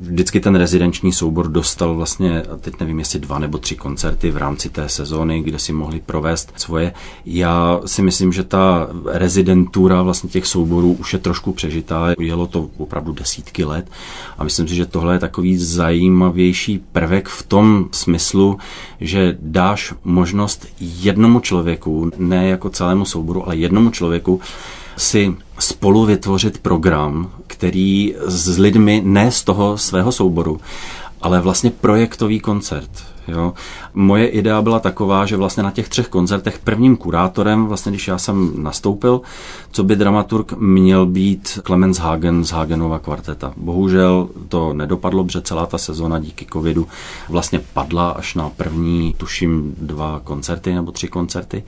vždycky 0.00 0.40
ten 0.40 0.54
rezidenční 0.54 1.12
soubor 1.12 1.48
dostal 1.48 1.94
vlastně, 1.94 2.42
teď 2.60 2.74
nevím, 2.80 2.98
jestli 2.98 3.18
dva 3.18 3.38
nebo 3.38 3.58
tři 3.58 3.76
koncerty 3.76 4.30
v 4.30 4.36
rámci 4.36 4.68
té 4.68 4.88
sezóny, 4.88 5.42
kde 5.42 5.58
si 5.58 5.72
mohli 5.72 6.00
provést 6.00 6.52
svoje. 6.56 6.92
Já 7.26 7.80
si 7.86 8.02
myslím, 8.02 8.32
že 8.32 8.44
ta 8.44 8.88
rezidentura 9.06 10.02
vlastně 10.02 10.30
těch 10.30 10.46
souborů 10.46 10.92
už 10.92 11.12
je 11.12 11.18
trošku 11.18 11.52
přežitá, 11.52 12.14
jelo 12.18 12.46
to 12.46 12.70
opravdu 12.78 13.12
desítky 13.12 13.64
let 13.64 13.90
a 14.38 14.44
myslím 14.44 14.68
si, 14.68 14.74
že 14.74 14.86
tohle 14.86 15.14
je 15.14 15.18
takový 15.18 15.56
zajímavější 15.56 16.80
prvek 16.92 17.28
v 17.28 17.42
tom 17.42 17.88
smyslu, 17.92 18.58
že 19.00 19.36
dáš 19.40 19.94
možnost 20.04 20.66
jednomu 20.80 21.40
člověku, 21.40 22.10
ne 22.18 22.48
jako 22.48 22.70
celému 22.70 23.04
souboru, 23.04 23.44
ale 23.44 23.56
jednomu 23.56 23.90
člověku 23.90 24.40
si 24.96 25.36
spolu 25.58 26.04
vytvořit 26.04 26.58
program, 26.58 27.30
který 27.46 28.14
s 28.26 28.58
lidmi 28.58 29.02
ne 29.04 29.32
z 29.32 29.44
toho 29.44 29.78
svého 29.78 30.12
souboru, 30.12 30.60
ale 31.22 31.40
vlastně 31.40 31.70
projektový 31.70 32.40
koncert. 32.40 32.90
Jo. 33.28 33.52
Moje 33.94 34.26
idea 34.26 34.62
byla 34.62 34.78
taková, 34.78 35.26
že 35.26 35.36
vlastně 35.36 35.62
na 35.62 35.70
těch 35.70 35.88
třech 35.88 36.08
koncertech 36.08 36.58
prvním 36.58 36.96
kurátorem, 36.96 37.66
vlastně 37.66 37.92
když 37.92 38.08
já 38.08 38.18
jsem 38.18 38.62
nastoupil, 38.62 39.20
co 39.70 39.84
by 39.84 39.96
dramaturg 39.96 40.52
měl 40.52 41.06
být 41.06 41.58
Clemens 41.66 41.98
Hagen 41.98 42.44
z 42.44 42.50
Hagenova 42.50 42.98
kvarteta. 42.98 43.52
Bohužel 43.56 44.28
to 44.48 44.72
nedopadlo, 44.72 45.24
protože 45.24 45.40
celá 45.40 45.66
ta 45.66 45.78
sezona 45.78 46.18
díky 46.18 46.46
covidu 46.52 46.88
vlastně 47.28 47.60
padla 47.72 48.10
až 48.10 48.34
na 48.34 48.50
první, 48.50 49.14
tuším, 49.16 49.74
dva 49.80 50.20
koncerty 50.24 50.74
nebo 50.74 50.92
tři 50.92 51.08
koncerty. 51.08 51.64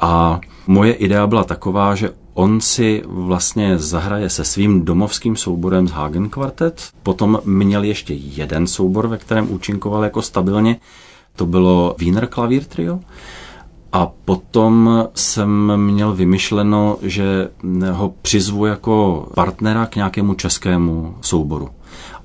A 0.00 0.40
moje 0.66 0.92
idea 0.92 1.26
byla 1.26 1.44
taková, 1.44 1.94
že 1.94 2.10
on 2.34 2.60
si 2.60 3.02
vlastně 3.06 3.78
zahraje 3.78 4.30
se 4.30 4.44
svým 4.44 4.84
domovským 4.84 5.36
souborem 5.36 5.88
z 5.88 5.90
Hagen 5.90 6.28
Quartet, 6.28 6.88
potom 7.02 7.40
měl 7.44 7.82
ještě 7.82 8.14
jeden 8.14 8.66
soubor, 8.66 9.06
ve 9.06 9.18
kterém 9.18 9.50
účinkoval 9.50 10.04
jako 10.04 10.22
stabilně, 10.22 10.76
to 11.36 11.46
bylo 11.46 11.96
Wiener 11.98 12.26
Klavír 12.26 12.64
Trio, 12.64 13.00
a 13.92 14.06
potom 14.24 15.04
jsem 15.14 15.76
měl 15.76 16.12
vymyšleno, 16.12 16.96
že 17.02 17.48
ho 17.92 18.14
přizvu 18.22 18.66
jako 18.66 19.26
partnera 19.34 19.86
k 19.86 19.96
nějakému 19.96 20.34
českému 20.34 21.14
souboru. 21.20 21.68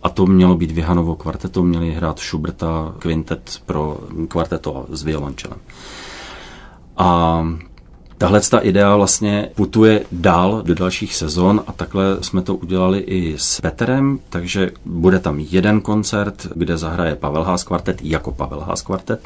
A 0.04 0.10
to 0.10 0.26
mělo 0.26 0.56
být 0.56 0.72
Vihanovo 0.72 1.16
kvarteto, 1.16 1.64
měli 1.64 1.92
hrát 1.92 2.20
Schuberta 2.20 2.96
kvintet 3.00 3.62
pro 3.66 3.98
kvarteto 4.28 4.86
s 4.90 5.04
violončelem. 5.04 5.60
A 6.98 7.44
Tahle 8.24 8.42
ta 8.42 8.60
idea 8.60 8.96
vlastně 8.96 9.50
putuje 9.56 10.06
dál 10.12 10.62
do 10.66 10.76
dalších 10.76 11.16
sezon 11.16 11.64
a 11.68 11.72
takhle 11.72 12.18
jsme 12.22 12.42
to 12.42 12.56
udělali 12.56 13.00
i 13.00 13.38
s 13.38 13.62
Peterem, 13.62 14.20
takže 14.30 14.72
bude 14.86 15.20
tam 15.20 15.40
jeden 15.40 15.82
koncert, 15.82 16.48
kde 16.56 16.78
zahraje 16.78 17.16
Pavel 17.16 17.44
Haas 17.44 17.64
kvartet 17.64 18.02
jako 18.02 18.32
Pavel 18.32 18.60
Haas 18.60 18.82
kvartet, 18.82 19.26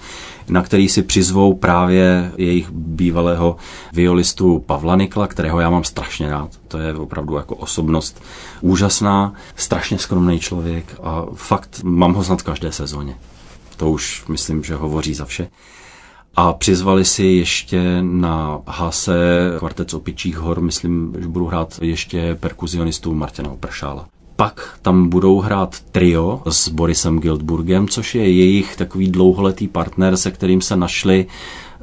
na 0.49 0.63
který 0.63 0.89
si 0.89 1.03
přizvou 1.03 1.53
právě 1.53 2.31
jejich 2.37 2.71
bývalého 2.71 3.55
violistu 3.93 4.59
Pavla 4.59 4.95
Nikla, 4.95 5.27
kterého 5.27 5.59
já 5.59 5.69
mám 5.69 5.83
strašně 5.83 6.29
rád. 6.29 6.49
To 6.67 6.77
je 6.77 6.93
opravdu 6.93 7.35
jako 7.35 7.55
osobnost 7.55 8.23
úžasná, 8.61 9.33
strašně 9.55 9.97
skromný 9.97 10.39
člověk 10.39 10.95
a 11.03 11.25
fakt 11.33 11.79
mám 11.83 12.13
ho 12.13 12.23
snad 12.23 12.41
každé 12.41 12.71
sezóně. 12.71 13.15
To 13.77 13.91
už 13.91 14.23
myslím, 14.27 14.63
že 14.63 14.75
hovoří 14.75 15.13
za 15.13 15.25
vše 15.25 15.47
a 16.35 16.53
přizvali 16.53 17.05
si 17.05 17.23
ještě 17.23 17.97
na 18.01 18.59
hase 18.67 19.15
kvartet 19.59 19.93
Opičích 19.93 20.37
hor, 20.37 20.61
myslím, 20.61 21.15
že 21.19 21.27
budou 21.27 21.45
hrát 21.45 21.79
ještě 21.81 22.37
perkuzionistu 22.39 23.13
Martina 23.13 23.51
Opršála. 23.51 24.05
Pak 24.35 24.79
tam 24.81 25.09
budou 25.09 25.39
hrát 25.39 25.79
trio 25.91 26.41
s 26.49 26.69
Borisem 26.69 27.19
Gildburgem, 27.19 27.87
což 27.87 28.15
je 28.15 28.31
jejich 28.31 28.75
takový 28.75 29.07
dlouholetý 29.07 29.67
partner, 29.67 30.17
se 30.17 30.31
kterým 30.31 30.61
se 30.61 30.75
našli 30.75 31.25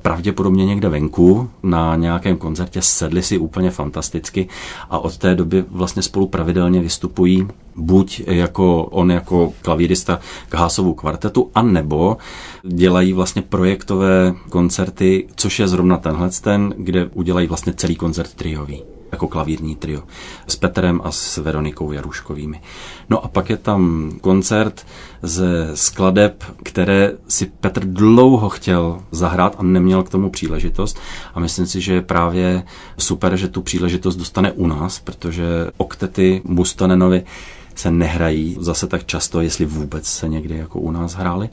pravděpodobně 0.05 0.67
někde 0.67 0.89
venku. 0.89 1.51
Na 1.63 1.97
nějakém 1.97 2.37
koncertě, 2.37 2.83
sedli 2.83 3.23
si 3.23 3.39
úplně 3.39 3.71
fantasticky 3.71 4.49
a 4.91 4.99
od 4.99 5.19
té 5.19 5.35
doby 5.35 5.65
vlastně 5.71 6.03
spolu 6.03 6.27
pravidelně 6.27 6.81
vystupují 6.81 7.49
buď 7.77 8.23
jako 8.27 8.85
on 8.85 9.11
jako 9.11 9.53
klavírista 9.63 10.21
k 10.49 10.55
Hásovu 10.55 10.95
kvartetu, 10.95 11.51
anebo 11.55 12.17
dělají 12.63 13.13
vlastně 13.13 13.43
projektové 13.43 14.35
koncerty, 14.51 15.27
což 15.37 15.59
je 15.59 15.69
zrovna 15.69 15.97
tenhle 15.97 16.31
ten, 16.31 16.75
kde 16.77 17.07
udělají 17.07 17.47
vlastně 17.47 17.73
celý 17.73 17.97
koncert 17.97 18.35
triový 18.35 18.83
jako 19.15 19.29
klavírní 19.29 19.77
trio 19.77 20.03
s 20.47 20.57
Petrem 20.57 21.01
a 21.05 21.13
s 21.13 21.37
Veronikou 21.37 21.93
Jaruškovými. 21.93 22.61
No 23.11 23.25
a 23.25 23.29
pak 23.29 23.51
je 23.51 23.57
tam 23.57 24.13
koncert 24.21 24.87
ze 25.23 25.71
skladeb, 25.75 26.45
které 26.63 27.13
si 27.29 27.47
Petr 27.47 27.85
dlouho 27.85 28.49
chtěl 28.49 29.01
zahrát 29.11 29.57
a 29.59 29.63
neměl 29.63 30.03
k 30.03 30.11
tomu 30.11 30.31
příležitost 30.31 30.99
a 31.35 31.41
myslím 31.41 31.67
si, 31.67 31.81
že 31.81 31.95
je 31.95 32.03
právě 32.03 32.63
super, 32.99 33.37
že 33.37 33.49
tu 33.49 33.63
příležitost 33.63 34.17
dostane 34.17 34.53
u 34.53 34.67
nás, 34.67 34.99
protože 34.99 35.45
oktety 35.77 36.43
Mustanenovi 36.45 37.25
se 37.75 37.91
nehrají 37.91 38.57
zase 38.61 38.87
tak 38.87 39.07
často, 39.07 39.41
jestli 39.41 39.65
vůbec 39.65 40.07
se 40.07 40.29
někdy 40.29 40.57
jako 40.59 40.81
u 40.81 40.91
nás 40.91 41.15
hráli. 41.15 41.49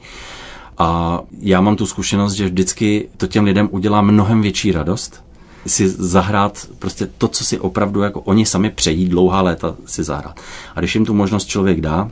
A 0.78 1.20
já 1.40 1.60
mám 1.60 1.76
tu 1.76 1.86
zkušenost, 1.86 2.32
že 2.32 2.44
vždycky 2.44 3.08
to 3.16 3.26
těm 3.26 3.44
lidem 3.44 3.68
udělá 3.72 4.02
mnohem 4.02 4.42
větší 4.42 4.72
radost, 4.72 5.24
si 5.66 5.88
zahrát 5.88 6.66
prostě 6.78 7.08
to, 7.18 7.28
co 7.28 7.44
si 7.44 7.60
opravdu 7.60 8.02
jako 8.02 8.20
oni 8.20 8.46
sami 8.46 8.70
přejí 8.70 9.08
dlouhá 9.08 9.42
léta 9.42 9.74
si 9.86 10.04
zahrát. 10.04 10.40
A 10.74 10.80
když 10.80 10.94
jim 10.94 11.04
tu 11.04 11.14
možnost 11.14 11.46
člověk 11.46 11.80
dá, 11.80 12.10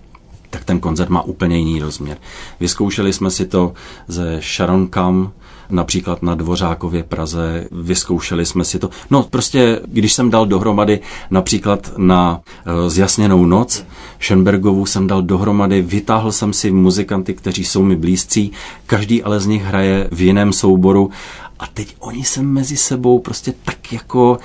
tak 0.50 0.64
ten 0.64 0.80
koncert 0.80 1.08
má 1.08 1.22
úplně 1.22 1.58
jiný 1.58 1.80
rozměr. 1.80 2.18
Vyzkoušeli 2.60 3.12
jsme 3.12 3.30
si 3.30 3.46
to 3.46 3.72
ze 4.08 4.40
Sharon 4.40 4.88
Kam, 4.88 5.32
například 5.70 6.22
na 6.22 6.34
Dvořákově 6.34 7.02
Praze, 7.02 7.66
vyzkoušeli 7.72 8.46
jsme 8.46 8.64
si 8.64 8.78
to. 8.78 8.90
No 9.10 9.22
prostě, 9.22 9.80
když 9.86 10.12
jsem 10.12 10.30
dal 10.30 10.46
dohromady 10.46 11.00
například 11.30 11.92
na 11.96 12.40
e, 12.86 12.90
Zjasněnou 12.90 13.46
noc, 13.46 13.84
Schoenbergovu 14.20 14.86
jsem 14.86 15.06
dal 15.06 15.22
dohromady, 15.22 15.82
vytáhl 15.82 16.32
jsem 16.32 16.52
si 16.52 16.70
muzikanty, 16.70 17.34
kteří 17.34 17.64
jsou 17.64 17.82
mi 17.82 17.96
blízcí, 17.96 18.52
každý 18.86 19.22
ale 19.22 19.40
z 19.40 19.46
nich 19.46 19.62
hraje 19.62 20.08
v 20.12 20.20
jiném 20.20 20.52
souboru 20.52 21.10
a 21.58 21.66
teď 21.66 21.96
oni 21.98 22.24
se 22.24 22.42
mezi 22.42 22.76
sebou 22.76 23.18
prostě 23.18 23.54
tak 23.64 23.92
jako 23.92 24.38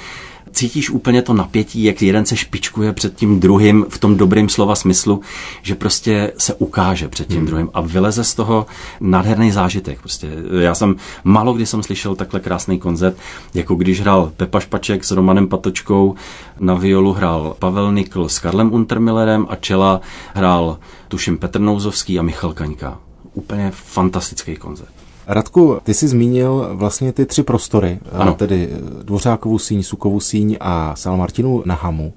cítíš 0.56 0.90
úplně 0.90 1.22
to 1.22 1.34
napětí, 1.34 1.84
jak 1.84 2.02
jeden 2.02 2.26
se 2.26 2.36
špičkuje 2.36 2.94
před 2.94 3.16
tím 3.16 3.40
druhým 3.40 3.86
v 3.90 3.98
tom 3.98 4.18
dobrým 4.18 4.50
slova 4.50 4.76
smyslu, 4.76 5.22
že 5.62 5.76
prostě 5.76 6.34
se 6.38 6.54
ukáže 6.54 7.08
před 7.08 7.28
tím 7.28 7.38
hmm. 7.38 7.46
druhým 7.46 7.70
a 7.74 7.82
vyleze 7.82 8.24
z 8.24 8.34
toho 8.34 8.66
nádherný 9.00 9.52
zážitek. 9.52 10.00
Prostě 10.00 10.30
já 10.62 10.76
jsem 10.76 10.96
málo 11.24 11.54
kdy 11.54 11.66
jsem 11.66 11.84
slyšel 11.84 12.16
takhle 12.16 12.40
krásný 12.40 12.80
koncert, 12.80 13.18
jako 13.54 13.76
když 13.76 14.02
hrál 14.02 14.32
Pepa 14.38 14.60
Špaček 14.60 15.04
s 15.04 15.12
Romanem 15.12 15.48
Patočkou, 15.48 16.16
na 16.60 16.74
violu 16.74 17.14
hrál 17.14 17.56
Pavel 17.60 17.92
Nikl 17.92 18.30
s 18.30 18.40
Karlem 18.40 18.74
Untermillerem 18.74 19.46
a 19.50 19.56
čela 19.56 20.02
hrál 20.34 20.80
tuším 21.08 21.38
Petr 21.38 21.60
Nouzovský 21.60 22.20
a 22.20 22.22
Michal 22.22 22.54
Kaňka. 22.54 23.00
Úplně 23.34 23.72
fantastický 23.72 24.56
koncert. 24.56 25.05
Radku, 25.28 25.78
ty 25.84 25.94
jsi 25.94 26.08
zmínil 26.08 26.70
vlastně 26.74 27.14
ty 27.14 27.26
tři 27.26 27.44
prostory, 27.44 28.00
ano. 28.12 28.34
tedy 28.34 28.70
Dvořákovou 29.04 29.60
síň, 29.60 29.84
Sukovou 29.84 30.20
síň 30.20 30.58
a 30.60 30.96
Sal 30.96 31.18
Martinu 31.18 31.64
na 31.66 31.76
Hamu. 31.76 32.14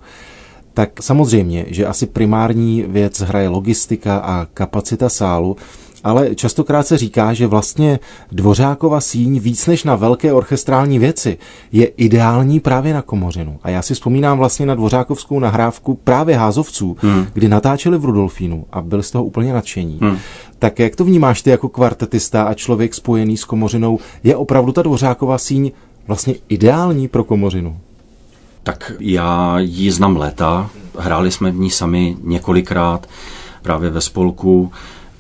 Tak 0.75 1.03
samozřejmě, 1.03 1.67
že 1.69 1.87
asi 1.87 2.07
primární 2.07 2.83
věc 2.83 3.21
hraje 3.21 3.49
logistika 3.49 4.17
a 4.17 4.45
kapacita 4.55 5.09
sálu, 5.09 5.57
ale 6.05 6.35
častokrát 6.35 6.87
se 6.87 6.99
říká, 6.99 7.35
že 7.35 7.47
vlastně 7.47 7.99
Dvořákova 8.33 9.01
síň 9.01 9.39
víc 9.39 9.67
než 9.67 9.85
na 9.85 9.97
velké 9.97 10.33
orchestrální 10.33 10.99
věci 10.99 11.39
je 11.73 11.87
ideální 11.87 12.61
právě 12.61 12.95
na 12.95 13.03
komořinu. 13.03 13.59
A 13.63 13.71
já 13.71 13.83
si 13.83 13.95
vzpomínám 13.95 14.39
vlastně 14.39 14.67
na 14.67 14.75
Dvořákovskou 14.75 15.39
nahrávku 15.39 15.95
právě 15.95 16.37
Házovců, 16.37 16.97
hmm. 17.01 17.27
kdy 17.33 17.49
natáčeli 17.49 17.99
v 17.99 18.05
Rudolfínu 18.05 18.65
a 18.73 18.83
byli 18.83 19.03
z 19.03 19.11
toho 19.11 19.25
úplně 19.25 19.53
nadšení. 19.53 19.99
Hmm. 20.03 20.19
Tak 20.59 20.79
jak 20.79 20.97
to 20.97 21.05
vnímáš 21.05 21.43
ty 21.43 21.51
jako 21.51 21.69
kvartetista 21.69 22.43
a 22.43 22.55
člověk 22.55 22.95
spojený 22.95 23.37
s 23.37 23.45
komořinou? 23.45 23.99
Je 24.25 24.37
opravdu 24.37 24.73
ta 24.73 24.83
Dvořáková 24.83 25.39
síň 25.39 25.73
vlastně 26.07 26.35
ideální 26.49 27.09
pro 27.09 27.25
komořinu? 27.25 27.81
Tak 28.63 28.93
já 29.01 29.59
ji 29.59 29.93
znám 29.93 30.17
léta, 30.17 30.71
hráli 30.99 31.31
jsme 31.31 31.51
v 31.51 31.57
ní 31.57 31.71
sami 31.71 32.17
několikrát 32.23 33.07
právě 33.63 33.91
ve 33.91 34.01
spolku. 34.01 34.73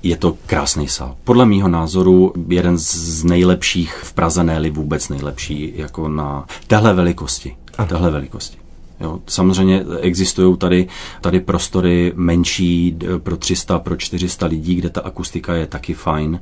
Je 0.03 0.17
to 0.17 0.37
krásný 0.47 0.89
sál. 0.89 1.17
Podle 1.25 1.47
mýho 1.47 1.69
názoru 1.69 2.33
jeden 2.49 2.79
z 2.79 3.25
nejlepších 3.25 3.95
v 3.95 4.13
Praze, 4.13 4.45
ne 4.45 4.71
vůbec 4.71 5.09
nejlepší, 5.09 5.73
jako 5.77 6.09
na 6.09 6.47
téhle 6.67 6.95
velikosti. 6.95 7.57
A 7.79 7.85
téhle 7.85 8.11
velikosti. 8.11 8.59
Jo, 9.01 9.19
samozřejmě 9.27 9.85
existují 10.01 10.57
tady, 10.57 10.89
tady 11.21 11.41
prostory 11.41 12.13
menší 12.17 12.97
pro 13.19 13.37
300, 13.37 13.79
pro 13.79 13.97
400 13.97 14.47
lidí, 14.47 14.75
kde 14.75 14.91
ta 14.91 15.01
akustika 15.01 15.55
je 15.55 15.67
taky 15.67 15.95
fajn, 15.95 16.41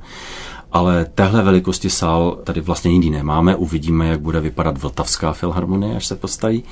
ale 0.72 1.04
téhle 1.14 1.42
velikosti 1.42 1.90
sál 1.90 2.38
tady 2.44 2.60
vlastně 2.60 2.92
nikdy 2.92 3.10
nemáme. 3.10 3.56
Uvidíme, 3.56 4.08
jak 4.08 4.20
bude 4.20 4.40
vypadat 4.40 4.78
Vltavská 4.78 5.32
filharmonie, 5.32 5.96
až 5.96 6.06
se 6.06 6.16
postaví. 6.16 6.64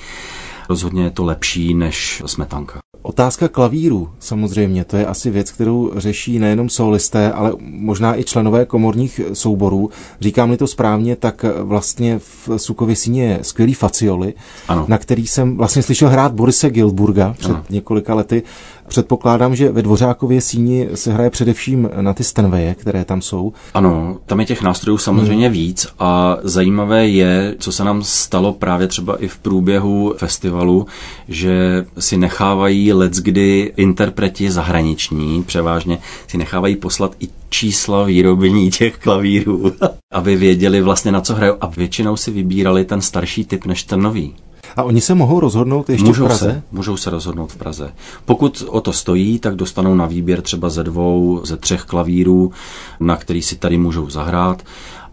Rozhodně 0.68 1.04
je 1.04 1.10
to 1.10 1.24
lepší 1.24 1.74
než 1.74 2.22
Smetanka. 2.26 2.78
Otázka 3.06 3.48
klavíru, 3.48 4.08
samozřejmě, 4.18 4.84
to 4.84 4.96
je 4.96 5.06
asi 5.06 5.30
věc, 5.30 5.52
kterou 5.52 5.92
řeší 5.96 6.38
nejenom 6.38 6.68
solisté, 6.68 7.32
ale 7.32 7.52
možná 7.60 8.18
i 8.18 8.24
členové 8.24 8.66
komorních 8.66 9.20
souborů. 9.32 9.90
Říkám-li 10.20 10.56
to 10.56 10.66
správně, 10.66 11.16
tak 11.16 11.44
vlastně 11.60 12.18
v 12.18 12.48
Sukově 12.56 12.96
síně 12.96 13.24
je 13.24 13.38
skvělý 13.42 13.74
facioli, 13.74 14.34
ano. 14.68 14.84
na 14.88 14.98
který 14.98 15.26
jsem 15.26 15.56
vlastně 15.56 15.82
slyšel 15.82 16.08
hrát 16.08 16.32
Borise 16.32 16.70
Gildburga 16.70 17.34
před 17.38 17.50
ano. 17.50 17.64
několika 17.70 18.14
lety. 18.14 18.42
Předpokládám, 18.88 19.56
že 19.56 19.72
ve 19.72 19.82
Dvořákově 19.82 20.40
síni 20.40 20.88
se 20.94 21.12
hraje 21.12 21.30
především 21.30 21.90
na 22.00 22.14
ty 22.14 22.24
stenveje, 22.24 22.74
které 22.74 23.04
tam 23.04 23.22
jsou. 23.22 23.52
Ano, 23.74 24.18
tam 24.26 24.40
je 24.40 24.46
těch 24.46 24.62
nástrojů 24.62 24.98
samozřejmě 24.98 25.46
hmm. 25.46 25.52
víc 25.52 25.86
a 25.98 26.36
zajímavé 26.42 27.08
je, 27.08 27.54
co 27.58 27.72
se 27.72 27.84
nám 27.84 28.02
stalo 28.02 28.52
právě 28.52 28.86
třeba 28.86 29.16
i 29.16 29.28
v 29.28 29.38
průběhu 29.38 30.14
festivalu, 30.16 30.86
že 31.28 31.86
si 31.98 32.16
nechávají 32.16 32.92
kdy 33.18 33.72
interpreti 33.76 34.50
zahraniční, 34.50 35.42
převážně 35.42 35.98
si 36.26 36.38
nechávají 36.38 36.76
poslat 36.76 37.16
i 37.20 37.28
čísla 37.48 38.04
výrobní 38.04 38.70
těch 38.70 38.98
klavírů, 38.98 39.72
aby 40.12 40.36
věděli 40.36 40.82
vlastně 40.82 41.12
na 41.12 41.20
co 41.20 41.34
hrajou 41.34 41.54
a 41.60 41.66
většinou 41.66 42.16
si 42.16 42.30
vybírali 42.30 42.84
ten 42.84 43.00
starší 43.00 43.44
typ 43.44 43.66
než 43.66 43.82
ten 43.82 44.02
nový. 44.02 44.34
A 44.76 44.82
oni 44.82 45.00
se 45.00 45.14
mohou 45.14 45.40
rozhodnout 45.40 45.90
ještě 45.90 46.06
můžou 46.06 46.24
v 46.24 46.26
Praze? 46.26 46.44
Se, 46.44 46.62
můžou 46.72 46.96
se 46.96 47.10
rozhodnout 47.10 47.52
v 47.52 47.56
Praze. 47.56 47.92
Pokud 48.24 48.64
o 48.68 48.80
to 48.80 48.92
stojí, 48.92 49.38
tak 49.38 49.56
dostanou 49.56 49.94
na 49.94 50.06
výběr 50.06 50.42
třeba 50.42 50.68
ze 50.68 50.84
dvou, 50.84 51.40
ze 51.44 51.56
třech 51.56 51.82
klavírů, 51.82 52.52
na 53.00 53.16
který 53.16 53.42
si 53.42 53.56
tady 53.56 53.78
můžou 53.78 54.10
zahrát 54.10 54.62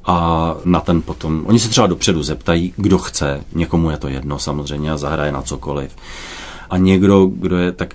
a 0.06 0.56
na 0.65 0.80
ten 0.80 1.02
potom, 1.02 1.43
oni 1.45 1.60
se 1.60 1.69
třeba 1.69 1.88
dopředu 1.88 2.24
zeptají, 2.24 2.74
kdo 2.78 2.97
chce, 2.97 3.43
někomu 3.56 3.89
je 3.89 3.97
to 3.97 4.08
jedno 4.08 4.39
samozřejmě 4.39 4.91
a 4.91 4.97
zahraje 4.97 5.32
na 5.32 5.41
cokoliv. 5.41 5.95
A 6.69 6.78
někdo, 6.78 7.26
kdo 7.26 7.58
je, 7.58 7.71
tak 7.71 7.93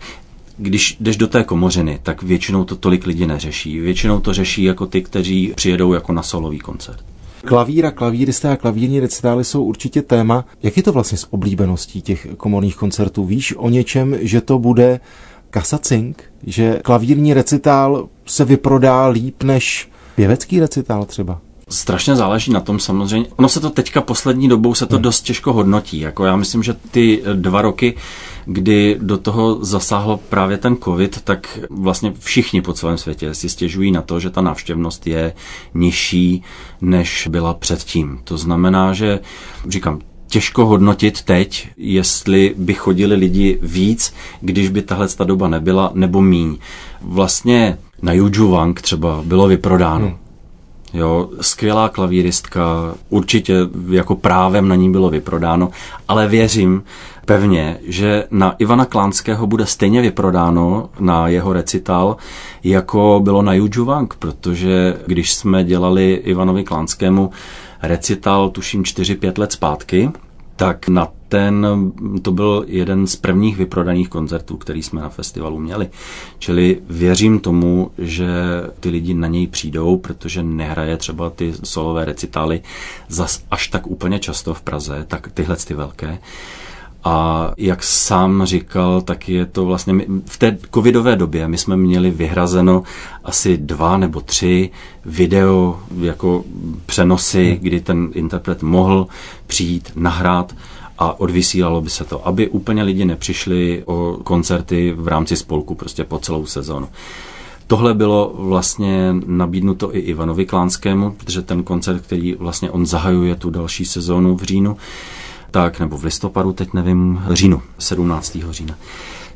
když 0.59 0.97
jdeš 1.01 1.17
do 1.17 1.27
té 1.27 1.45
komořiny, 1.45 1.99
tak 2.03 2.23
většinou 2.23 2.65
to 2.65 2.77
tolik 2.77 3.07
lidi 3.07 3.27
neřeší. 3.27 3.81
Většinou 3.81 4.21
to 4.21 4.35
řeší 4.35 4.63
jako 4.63 4.87
ty, 4.87 5.03
kteří 5.03 5.53
přijedou 5.57 5.93
jako 5.93 6.13
na 6.13 6.23
solový 6.23 6.59
koncert. 6.59 7.05
Klavír 7.47 7.87
a 7.87 7.91
klavíristé 7.91 8.51
a 8.51 8.57
klavírní 8.57 9.01
recitály 9.01 9.45
jsou 9.45 9.65
určitě 9.65 10.03
téma. 10.03 10.45
Jak 10.63 10.77
je 10.77 10.83
to 10.83 10.93
vlastně 10.93 11.19
s 11.19 11.33
oblíbeností 11.33 12.03
těch 12.03 12.27
komorních 12.37 12.77
koncertů? 12.77 13.25
Víš 13.25 13.55
o 13.57 13.69
něčem, 13.69 14.17
že 14.21 14.41
to 14.41 14.59
bude 14.59 15.01
kasacink? 15.51 16.25
Že 16.47 16.81
klavírní 16.85 17.35
recitál 17.35 18.09
se 18.27 18.45
vyprodá 18.45 19.07
líp 19.07 19.43
než 19.43 19.89
pěvecký 20.15 20.61
recitál 20.61 21.05
třeba? 21.05 21.41
Strašně 21.69 22.17
záleží 22.17 22.53
na 22.53 22.61
tom 22.61 22.81
samozřejmě. 22.81 23.29
Ono 23.37 23.49
se 23.49 23.61
to 23.61 23.71
teďka 23.71 24.01
poslední 24.01 24.49
dobou 24.49 24.75
se 24.75 24.87
to 24.87 24.95
hmm. 24.95 25.03
dost 25.03 25.21
těžko 25.21 25.53
hodnotí. 25.53 26.01
Jako 26.01 26.25
já 26.25 26.37
myslím, 26.37 26.63
že 26.63 26.75
ty 26.91 27.23
dva 27.35 27.63
roky, 27.63 27.95
kdy 28.47 28.99
do 29.03 29.19
toho 29.19 29.65
zasáhl 29.65 30.21
právě 30.29 30.59
ten 30.59 30.77
covid, 30.77 31.23
tak 31.23 31.59
vlastně 31.71 32.13
všichni 32.19 32.63
po 32.63 32.73
celém 32.73 32.99
světě 32.99 33.35
si 33.35 33.49
stěžují 33.49 33.93
na 33.93 34.03
to, 34.03 34.21
že 34.21 34.31
ta 34.31 34.41
návštěvnost 34.41 35.07
je 35.07 35.33
nižší, 35.75 36.43
než 36.81 37.29
byla 37.31 37.55
předtím. 37.55 38.21
To 38.25 38.39
znamená, 38.39 38.93
že 38.93 39.21
říkám, 39.69 40.01
těžko 40.27 40.67
hodnotit 40.67 41.23
teď, 41.23 41.69
jestli 41.77 42.55
by 42.57 42.75
chodili 42.75 43.15
lidi 43.15 43.59
víc, 43.63 44.15
když 44.41 44.69
by 44.69 44.83
tahle 44.83 45.09
ta 45.09 45.25
doba 45.25 45.49
nebyla, 45.49 45.91
nebo 45.95 46.23
míň. 46.23 46.57
Vlastně 47.03 47.79
na 48.03 48.13
Juju 48.13 48.51
Wang 48.51 48.83
třeba 48.83 49.23
bylo 49.25 49.49
vyprodáno. 49.49 50.07
Hmm 50.07 50.26
Jo, 50.97 51.29
skvělá 51.41 51.89
klavíristka, 51.89 52.95
určitě 53.09 53.55
jako 53.91 54.15
právem 54.17 54.69
na 54.69 54.75
ní 54.75 54.93
bylo 54.93 55.11
vyprodáno, 55.11 55.71
ale 56.09 56.29
věřím 56.29 56.83
pevně, 57.25 57.79
že 57.87 58.25
na 58.31 58.55
Ivana 58.59 58.85
Klánského 58.85 59.47
bude 59.47 59.67
stejně 59.67 60.01
vyprodáno 60.01 60.91
na 61.01 61.29
jeho 61.29 61.53
recital, 61.53 62.17
jako 62.65 63.21
bylo 63.25 63.43
na 63.43 63.55
Juju 63.55 63.85
Wang, 63.85 64.15
protože 64.15 64.99
když 65.07 65.35
jsme 65.35 65.65
dělali 65.65 66.13
Ivanovi 66.13 66.65
Klánskému 66.65 67.31
recital, 67.83 68.51
tuším 68.51 68.83
4-5 68.83 69.39
let 69.39 69.53
zpátky, 69.53 70.11
tak 70.57 70.89
na 70.89 71.09
ten, 71.29 71.67
to 72.23 72.33
byl 72.33 72.65
jeden 72.69 73.07
z 73.07 73.17
prvních 73.17 73.57
vyprodaných 73.57 74.09
koncertů, 74.09 74.57
který 74.57 74.83
jsme 74.83 75.01
na 75.01 75.09
festivalu 75.09 75.59
měli. 75.59 75.89
Čili 76.39 76.79
věřím 76.91 77.41
tomu, 77.41 77.91
že 77.99 78.29
ty 78.81 78.89
lidi 78.89 79.15
na 79.15 79.29
něj 79.29 79.47
přijdou, 79.47 79.97
protože 79.97 80.43
nehraje 80.43 80.97
třeba 80.97 81.31
ty 81.31 81.53
solové 81.65 82.05
recitály 82.05 82.61
zas 83.09 83.43
až 83.51 83.69
tak 83.69 83.87
úplně 83.87 84.19
často 84.19 84.55
v 84.55 84.63
Praze, 84.63 85.05
tak 85.09 85.31
tyhle 85.35 85.57
ty 85.57 85.75
velké. 85.75 86.19
A 87.09 87.51
jak 87.57 87.83
sám 87.83 88.45
říkal, 88.45 89.01
tak 89.01 89.29
je 89.29 89.47
to 89.47 89.65
vlastně, 89.65 89.95
v 90.27 90.39
té 90.39 90.59
covidové 90.75 91.17
době 91.17 91.49
my 91.49 91.59
jsme 91.59 91.77
měli 91.77 92.11
vyhrazeno 92.11 92.83
asi 93.25 93.57
dva 93.57 93.97
nebo 93.97 94.21
tři 94.21 94.71
video 95.05 95.81
jako 96.01 96.45
přenosy, 96.87 97.45
hmm. 97.51 97.59
kdy 97.61 97.81
ten 97.81 98.09
interpret 98.13 98.63
mohl 98.63 99.07
přijít, 99.47 99.93
nahrát 99.97 100.55
a 100.99 101.21
odvysílalo 101.21 101.81
by 101.81 101.91
se 101.91 102.05
to, 102.05 102.27
aby 102.27 102.49
úplně 102.49 102.83
lidi 102.83 103.05
nepřišli 103.05 103.83
o 103.87 104.19
koncerty 104.25 104.95
v 104.97 105.09
rámci 105.09 105.37
spolku 105.37 105.75
prostě 105.75 106.05
po 106.05 106.19
celou 106.19 106.47
sezonu. 106.47 106.89
Tohle 107.67 107.95
bylo 107.95 108.35
vlastně 108.39 109.15
nabídnuto 109.27 109.97
i 109.97 109.99
Ivanovi 109.99 110.47
Klánskému, 110.47 111.11
protože 111.11 111.43
ten 111.43 111.63
koncert, 111.63 112.01
který 112.01 112.35
vlastně 112.35 112.71
on 112.71 112.87
zahajuje 112.87 113.35
tu 113.35 113.51
další 113.51 113.85
sezónu 113.85 114.37
v 114.37 114.43
říjnu, 114.43 114.77
tak, 115.51 115.81
nebo 115.81 115.99
v 115.99 116.05
listopadu, 116.05 116.53
teď 116.53 116.73
nevím, 116.73 117.23
říjnu, 117.31 117.63
17. 117.79 118.39
října, 118.51 118.75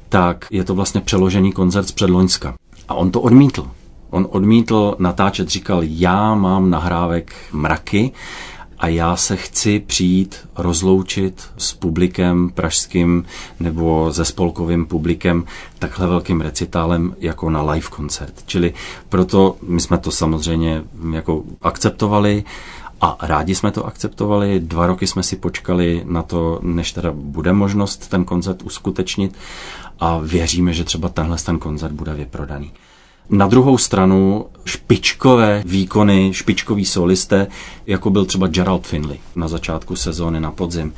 tak 0.08 0.46
je 0.50 0.64
to 0.64 0.74
vlastně 0.74 1.00
přeložený 1.00 1.52
koncert 1.52 1.88
z 1.88 1.92
předloňska. 1.92 2.54
A 2.88 2.94
on 2.94 3.10
to 3.10 3.20
odmítl. 3.20 3.70
On 4.10 4.26
odmítl 4.30 4.96
natáčet, 4.98 5.48
říkal, 5.48 5.80
já 5.84 6.34
mám 6.34 6.70
nahrávek 6.70 7.32
mraky 7.52 8.12
a 8.80 8.88
já 8.88 9.16
se 9.16 9.36
chci 9.36 9.80
přijít 9.80 10.48
rozloučit 10.56 11.48
s 11.56 11.72
publikem 11.72 12.50
pražským 12.50 13.24
nebo 13.60 14.12
se 14.12 14.24
spolkovým 14.24 14.86
publikem 14.86 15.44
takhle 15.78 16.06
velkým 16.06 16.40
recitálem 16.40 17.16
jako 17.18 17.50
na 17.50 17.62
live 17.62 17.88
koncert. 17.88 18.34
Čili 18.46 18.74
proto 19.08 19.56
my 19.62 19.80
jsme 19.80 19.98
to 19.98 20.10
samozřejmě 20.10 20.82
jako 21.12 21.42
akceptovali 21.62 22.44
a 23.00 23.16
rádi 23.22 23.54
jsme 23.54 23.70
to 23.70 23.86
akceptovali. 23.86 24.60
Dva 24.60 24.86
roky 24.86 25.06
jsme 25.06 25.22
si 25.22 25.36
počkali 25.36 26.02
na 26.06 26.22
to, 26.22 26.60
než 26.62 26.92
teda 26.92 27.12
bude 27.14 27.52
možnost 27.52 28.08
ten 28.08 28.24
koncert 28.24 28.62
uskutečnit 28.62 29.34
a 30.00 30.18
věříme, 30.18 30.72
že 30.72 30.84
třeba 30.84 31.08
tenhle 31.08 31.36
ten 31.36 31.58
koncert 31.58 31.92
bude 31.92 32.14
vyprodaný. 32.14 32.72
Na 33.30 33.46
druhou 33.46 33.78
stranu 33.78 34.46
špičkové 34.64 35.62
výkony, 35.66 36.30
špičkoví 36.34 36.84
solisté, 36.84 37.46
jako 37.86 38.10
byl 38.10 38.24
třeba 38.24 38.46
Gerald 38.46 38.86
Finley 38.86 39.18
na 39.36 39.48
začátku 39.48 39.96
sezóny 39.96 40.40
na 40.40 40.50
podzim. 40.50 40.94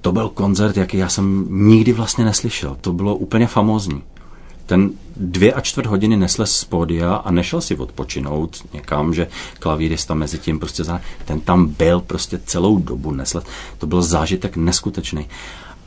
To 0.00 0.12
byl 0.12 0.28
koncert, 0.28 0.76
jaký 0.76 0.96
já 0.96 1.08
jsem 1.08 1.46
nikdy 1.50 1.92
vlastně 1.92 2.24
neslyšel. 2.24 2.76
To 2.80 2.92
bylo 2.92 3.16
úplně 3.16 3.46
famózní. 3.46 4.02
Ten 4.66 4.90
dvě 5.16 5.52
a 5.52 5.60
čtvrt 5.60 5.86
hodiny 5.86 6.16
nesl 6.16 6.46
z 6.46 6.64
pódia 6.64 7.14
a 7.14 7.30
nešel 7.30 7.60
si 7.60 7.76
odpočinout 7.76 8.56
někam, 8.74 9.14
že 9.14 9.28
klavírista 9.58 10.14
mezi 10.14 10.38
tím 10.38 10.58
prostě 10.58 10.84
za... 10.84 11.00
ten 11.24 11.40
tam 11.40 11.66
byl 11.66 12.00
prostě 12.00 12.40
celou 12.44 12.78
dobu 12.78 13.12
nesl. 13.12 13.42
To 13.78 13.86
byl 13.86 14.02
zážitek 14.02 14.56
neskutečný. 14.56 15.26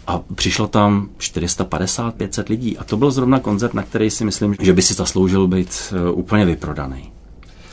A 0.07 0.19
přišlo 0.35 0.67
tam 0.67 1.09
450-500 1.19 2.49
lidí. 2.49 2.77
A 2.77 2.83
to 2.83 2.97
byl 2.97 3.11
zrovna 3.11 3.39
koncert, 3.39 3.73
na 3.73 3.83
který 3.83 4.09
si 4.09 4.25
myslím, 4.25 4.55
že 4.61 4.73
by 4.73 4.81
si 4.81 4.93
zasloužil 4.93 5.47
být 5.47 5.69
eh, 5.91 6.11
úplně 6.11 6.45
vyprodaný. 6.45 7.11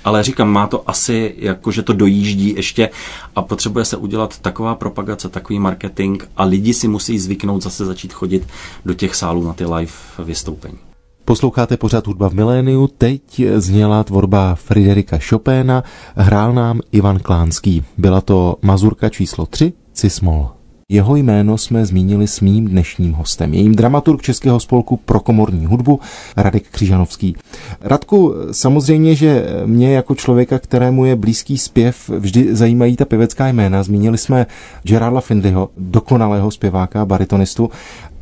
Ale 0.04 0.22
říkám, 0.22 0.48
má 0.48 0.66
to 0.66 0.90
asi, 0.90 1.34
jako 1.38 1.70
že 1.70 1.82
to 1.82 1.92
dojíždí 1.92 2.54
ještě 2.56 2.90
a 3.36 3.42
potřebuje 3.42 3.84
se 3.84 3.96
udělat 3.96 4.38
taková 4.38 4.74
propagace, 4.74 5.28
takový 5.28 5.58
marketing 5.58 6.22
a 6.36 6.44
lidi 6.44 6.74
si 6.74 6.88
musí 6.88 7.18
zvyknout 7.18 7.62
zase 7.62 7.84
začít 7.84 8.12
chodit 8.12 8.46
do 8.84 8.94
těch 8.94 9.14
sálů 9.14 9.46
na 9.46 9.52
ty 9.52 9.64
live 9.64 9.92
vystoupení. 10.24 10.78
Posloucháte 11.24 11.76
pořád 11.76 12.06
hudba 12.06 12.28
v 12.28 12.34
miléniu, 12.34 12.86
teď 12.98 13.42
zněla 13.56 14.04
tvorba 14.04 14.54
Friderika 14.54 15.18
Chopéna, 15.28 15.84
hrál 16.16 16.52
nám 16.52 16.80
Ivan 16.92 17.18
Klánský. 17.18 17.84
Byla 17.98 18.20
to 18.20 18.56
mazurka 18.62 19.08
číslo 19.08 19.46
3, 19.46 19.72
Cismol. 19.92 20.59
Jeho 20.92 21.16
jméno 21.16 21.58
jsme 21.58 21.86
zmínili 21.86 22.26
s 22.26 22.40
mým 22.40 22.68
dnešním 22.68 23.12
hostem. 23.12 23.54
Je 23.54 23.60
jim 23.60 23.74
dramaturg 23.74 24.22
Českého 24.22 24.60
spolku 24.60 24.96
pro 24.96 25.20
komorní 25.20 25.66
hudbu 25.66 26.00
Radek 26.36 26.68
Křižanovský. 26.70 27.36
Radku, 27.80 28.34
samozřejmě, 28.52 29.14
že 29.14 29.46
mě 29.66 29.94
jako 29.94 30.14
člověka, 30.14 30.58
kterému 30.58 31.04
je 31.04 31.16
blízký 31.16 31.58
zpěv, 31.58 32.08
vždy 32.18 32.56
zajímají 32.56 32.96
ta 32.96 33.04
pěvecká 33.04 33.48
jména. 33.48 33.82
Zmínili 33.82 34.18
jsme 34.18 34.46
Gerarda 34.82 35.20
Findleyho, 35.20 35.70
dokonalého 35.76 36.50
zpěváka, 36.50 37.04
baritonistu. 37.04 37.70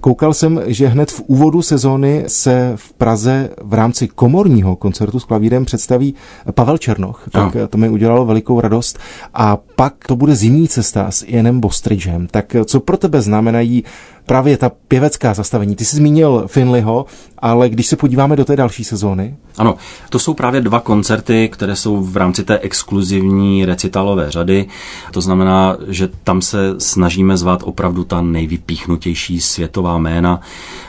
Koukal 0.00 0.34
jsem, 0.34 0.60
že 0.66 0.88
hned 0.88 1.10
v 1.10 1.22
úvodu 1.26 1.62
sezóny 1.62 2.24
se 2.26 2.72
v 2.76 2.92
Praze 2.92 3.50
v 3.62 3.74
rámci 3.74 4.08
komorního 4.08 4.76
koncertu 4.76 5.20
s 5.20 5.24
klavírem 5.24 5.64
představí 5.64 6.14
Pavel 6.52 6.78
Černoch. 6.78 7.24
Tak 7.30 7.54
no. 7.54 7.68
to 7.68 7.78
mi 7.78 7.88
udělalo 7.88 8.26
velikou 8.26 8.60
radost. 8.60 8.98
A 9.34 9.56
pak 9.76 9.94
to 10.06 10.16
bude 10.16 10.36
zimní 10.36 10.68
cesta 10.68 11.10
s 11.10 11.24
Ianem 11.26 11.60
Bostridgem. 11.60 12.26
Tak 12.26 12.56
co 12.64 12.80
pro 12.80 12.96
tebe 12.96 13.22
znamenají 13.22 13.84
právě 14.28 14.56
ta 14.56 14.70
pěvecká 14.88 15.34
zastavení. 15.34 15.76
Ty 15.76 15.84
jsi 15.84 15.96
zmínil 15.96 16.44
Finleyho, 16.46 17.06
ale 17.38 17.68
když 17.68 17.86
se 17.86 17.96
podíváme 17.96 18.36
do 18.36 18.44
té 18.44 18.56
další 18.56 18.84
sezóny. 18.84 19.36
Ano, 19.58 19.76
to 20.10 20.18
jsou 20.18 20.34
právě 20.34 20.60
dva 20.60 20.80
koncerty, 20.80 21.48
které 21.52 21.76
jsou 21.76 21.96
v 22.02 22.16
rámci 22.16 22.44
té 22.44 22.58
exkluzivní 22.58 23.64
recitálové 23.64 24.30
řady. 24.30 24.66
To 25.12 25.20
znamená, 25.20 25.76
že 25.88 26.08
tam 26.24 26.42
se 26.42 26.74
snažíme 26.78 27.36
zvát 27.36 27.62
opravdu 27.64 28.04
ta 28.04 28.22
nejvypíchnutější 28.22 29.40
světová 29.40 29.98
jména, 29.98 30.40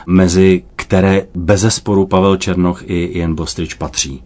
mezi 0.06 0.62
které 0.76 1.26
bezesporu 1.34 2.06
Pavel 2.06 2.36
Černoch 2.36 2.82
i 2.86 3.04
Ian 3.04 3.34
Bostridge 3.34 3.74
patří. 3.74 4.22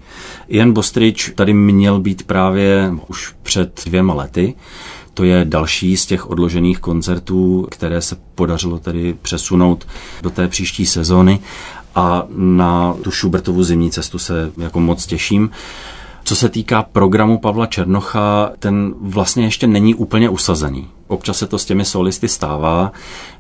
Ian 0.48 0.72
Bostridge 0.72 1.34
tady 1.34 1.52
měl 1.52 2.00
být 2.00 2.22
právě 2.22 2.92
už 3.08 3.34
před 3.42 3.82
dvěma 3.86 4.14
lety. 4.14 4.54
To 5.14 5.24
je 5.24 5.44
další 5.44 5.96
z 5.96 6.06
těch 6.06 6.30
odložených 6.30 6.78
koncertů, 6.78 7.66
které 7.70 8.00
se 8.00 8.16
podařilo 8.34 8.78
tedy 8.78 9.14
přesunout 9.22 9.86
do 10.22 10.30
té 10.30 10.48
příští 10.48 10.86
sezóny 10.86 11.40
a 11.94 12.22
na 12.36 12.94
tu 13.02 13.10
Schubertovu 13.10 13.64
zimní 13.64 13.90
cestu 13.90 14.18
se 14.18 14.52
jako 14.58 14.80
moc 14.80 15.06
těším. 15.06 15.50
Co 16.26 16.36
se 16.36 16.48
týká 16.48 16.82
programu 16.82 17.38
Pavla 17.38 17.66
Černocha, 17.66 18.50
ten 18.58 18.94
vlastně 19.00 19.44
ještě 19.44 19.66
není 19.66 19.94
úplně 19.94 20.28
usazený. 20.28 20.86
Občas 21.08 21.38
se 21.38 21.46
to 21.46 21.58
s 21.58 21.64
těmi 21.64 21.84
solisty 21.84 22.28
stává, 22.28 22.92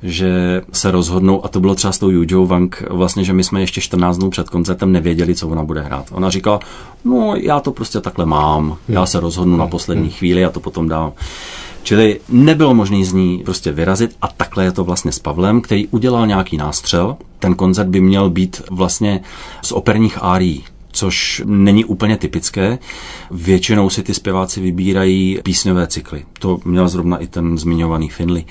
že 0.02 0.62
se 0.72 0.90
rozhodnou, 0.90 1.44
a 1.44 1.48
to 1.48 1.60
bylo 1.60 1.74
třeba 1.74 1.92
s 1.92 1.98
tou 1.98 2.10
Yu 2.10 2.46
Wang, 2.46 2.82
vlastně, 2.90 3.24
že 3.24 3.32
my 3.32 3.44
jsme 3.44 3.60
ještě 3.60 3.80
14 3.80 4.18
dnů 4.18 4.30
před 4.30 4.50
koncertem 4.50 4.92
nevěděli, 4.92 5.34
co 5.34 5.48
ona 5.48 5.64
bude 5.64 5.80
hrát. 5.80 6.06
Ona 6.12 6.30
říkala, 6.30 6.60
no 7.04 7.34
já 7.36 7.60
to 7.60 7.72
prostě 7.72 8.00
takhle 8.00 8.26
mám, 8.26 8.76
já 8.88 9.06
se 9.06 9.20
rozhodnu 9.20 9.56
na 9.56 9.66
poslední 9.66 10.10
chvíli 10.10 10.44
a 10.44 10.50
to 10.50 10.60
potom 10.60 10.88
dám. 10.88 11.12
Čili 11.82 12.20
nebylo 12.28 12.74
možné 12.74 13.04
z 13.04 13.12
ní 13.12 13.42
prostě 13.44 13.72
vyrazit 13.72 14.16
a 14.22 14.28
takhle 14.28 14.64
je 14.64 14.72
to 14.72 14.84
vlastně 14.84 15.12
s 15.12 15.18
Pavlem, 15.18 15.60
který 15.60 15.86
udělal 15.86 16.26
nějaký 16.26 16.56
nástřel. 16.56 17.16
Ten 17.38 17.54
koncert 17.54 17.88
by 17.88 18.00
měl 18.00 18.30
být 18.30 18.62
vlastně 18.70 19.20
z 19.62 19.72
operních 19.72 20.18
árií, 20.22 20.64
což 20.94 21.42
není 21.44 21.84
úplně 21.84 22.16
typické. 22.16 22.78
Většinou 23.30 23.90
si 23.90 24.02
ty 24.02 24.14
zpěváci 24.14 24.60
vybírají 24.60 25.38
písňové 25.42 25.86
cykly. 25.86 26.24
To 26.38 26.58
měl 26.64 26.88
zrovna 26.88 27.16
i 27.16 27.26
ten 27.26 27.58
zmiňovaný 27.58 28.08
Finley. 28.08 28.44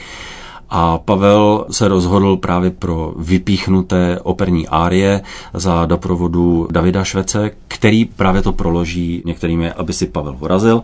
A 0.69 0.97
Pavel 0.97 1.65
se 1.71 1.87
rozhodl 1.87 2.37
právě 2.37 2.71
pro 2.71 3.13
vypíchnuté 3.17 4.19
operní 4.23 4.67
árie 4.67 5.21
za 5.53 5.85
doprovodu 5.85 6.67
Davida 6.71 7.03
Švece, 7.03 7.51
který 7.67 8.05
právě 8.05 8.41
to 8.41 8.53
proloží 8.53 9.21
některými, 9.25 9.71
aby 9.71 9.93
si 9.93 10.07
Pavel 10.07 10.37
urazil, 10.39 10.81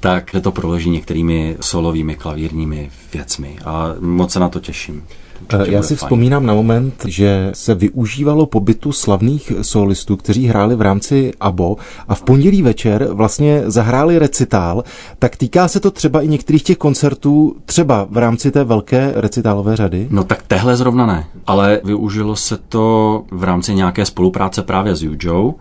tak 0.00 0.36
to 0.42 0.52
proloží 0.52 0.90
některými 0.90 1.56
solovými 1.60 2.14
klavírními 2.14 2.90
věcmi. 3.12 3.56
A 3.64 3.94
moc 4.00 4.32
se 4.32 4.40
na 4.40 4.48
to 4.48 4.60
těším. 4.60 5.04
Určitě 5.42 5.72
Já 5.72 5.82
si 5.82 5.96
vzpomínám 5.96 6.46
na 6.46 6.54
moment, 6.54 7.04
že 7.06 7.50
se 7.54 7.74
využívalo 7.74 8.46
pobytu 8.46 8.92
slavných 8.92 9.52
solistů, 9.62 10.16
kteří 10.16 10.46
hráli 10.46 10.76
v 10.76 10.80
rámci 10.80 11.32
ABO 11.40 11.76
a 12.08 12.14
v 12.14 12.22
pondělí 12.22 12.62
večer 12.62 13.08
vlastně 13.12 13.62
zahráli 13.66 14.18
recitál. 14.18 14.84
Tak 15.18 15.36
týká 15.36 15.68
se 15.68 15.80
to 15.80 15.90
třeba 15.90 16.22
i 16.22 16.28
některých 16.28 16.62
těch 16.62 16.78
koncertů, 16.78 17.56
třeba 17.64 18.06
v 18.10 18.16
rámci 18.16 18.50
té 18.50 18.64
velké 18.64 19.12
recitálové 19.16 19.76
řady? 19.76 20.08
No 20.10 20.24
tak 20.24 20.42
tehle 20.42 20.76
zrovna 20.76 21.06
ne, 21.06 21.24
ale 21.46 21.80
využilo 21.84 22.36
se 22.36 22.56
to 22.68 23.24
v 23.30 23.44
rámci 23.44 23.74
nějaké 23.74 24.04
spolupráce 24.04 24.62
právě 24.62 24.96
s 24.96 25.02
Jujou 25.02 25.54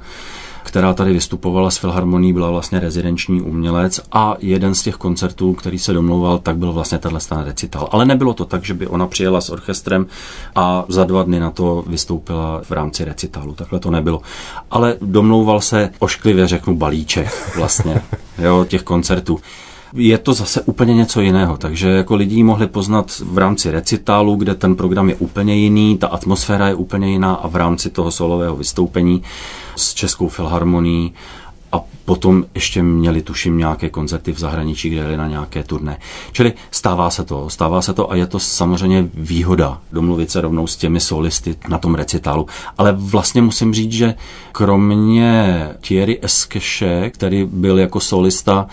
která 0.68 0.94
tady 0.94 1.14
vystupovala 1.14 1.72
s 1.72 1.78
Filharmonií, 1.78 2.34
byla 2.34 2.52
vlastně 2.52 2.80
rezidenční 2.80 3.42
umělec 3.42 4.02
a 4.12 4.36
jeden 4.40 4.76
z 4.76 4.82
těch 4.82 4.96
koncertů, 4.96 5.54
který 5.54 5.80
se 5.80 5.94
domlouval, 5.94 6.40
tak 6.40 6.58
byl 6.58 6.74
vlastně 6.74 6.98
tenhle 6.98 7.20
stan 7.20 7.46
recital. 7.46 7.90
Ale 7.92 8.06
nebylo 8.06 8.34
to 8.34 8.46
tak, 8.46 8.66
že 8.66 8.74
by 8.74 8.88
ona 8.88 9.08
přijela 9.08 9.42
s 9.42 9.50
orchestrem 9.50 10.08
a 10.56 10.86
za 10.88 11.04
dva 11.04 11.24
dny 11.24 11.40
na 11.40 11.52
to 11.52 11.84
vystoupila 11.88 12.62
v 12.64 12.72
rámci 12.72 13.06
recitálu. 13.06 13.54
Takhle 13.54 13.80
to 13.80 13.92
nebylo. 13.92 14.22
Ale 14.72 14.96
domlouval 15.02 15.62
se 15.62 15.90
ošklivě, 16.00 16.48
řeknu, 16.48 16.76
balíček 16.76 17.54
vlastně 17.56 18.02
jo, 18.38 18.66
těch 18.70 18.84
koncertů 18.84 19.40
je 19.94 20.18
to 20.18 20.34
zase 20.34 20.62
úplně 20.62 20.94
něco 20.96 21.22
jiného. 21.22 21.58
Takže 21.58 21.90
jako 21.90 22.16
lidi 22.16 22.44
mohli 22.44 22.68
poznat 22.68 23.22
v 23.26 23.38
rámci 23.38 23.72
recitálu, 23.72 24.36
kde 24.36 24.56
ten 24.56 24.76
program 24.76 25.10
je 25.10 25.16
úplně 25.16 25.56
jiný, 25.56 25.98
ta 25.98 26.08
atmosféra 26.08 26.68
je 26.68 26.76
úplně 26.76 27.10
jiná 27.12 27.34
a 27.34 27.48
v 27.48 27.56
rámci 27.56 27.90
toho 27.90 28.12
solového 28.12 28.56
vystoupení 28.56 29.24
s 29.76 29.94
Českou 29.94 30.28
filharmonií 30.28 31.14
a 31.72 31.82
potom 32.06 32.46
ještě 32.56 32.84
měli, 32.84 33.22
tuším, 33.22 33.58
nějaké 33.58 33.90
koncerty 33.90 34.32
v 34.32 34.40
zahraničí, 34.40 34.90
kde 34.90 35.02
jeli 35.02 35.18
na 35.18 35.28
nějaké 35.28 35.64
turné. 35.64 36.00
Čili 36.32 36.54
stává 36.72 37.10
se 37.10 37.24
to, 37.24 37.50
stává 37.50 37.82
se 37.82 37.94
to 37.94 38.12
a 38.12 38.16
je 38.16 38.28
to 38.28 38.40
samozřejmě 38.40 39.10
výhoda 39.14 39.82
domluvit 39.92 40.32
se 40.32 40.42
rovnou 40.42 40.68
s 40.68 40.76
těmi 40.76 41.00
solisty 41.00 41.56
na 41.70 41.78
tom 41.78 41.96
recitálu. 41.96 42.48
Ale 42.78 42.92
vlastně 42.98 43.42
musím 43.42 43.74
říct, 43.74 43.92
že 43.92 44.16
kromě 44.52 45.70
Thierry 45.82 46.20
Eskeše, 46.22 47.10
který 47.10 47.46
byl 47.46 47.80
jako 47.80 48.00
solista 48.00 48.68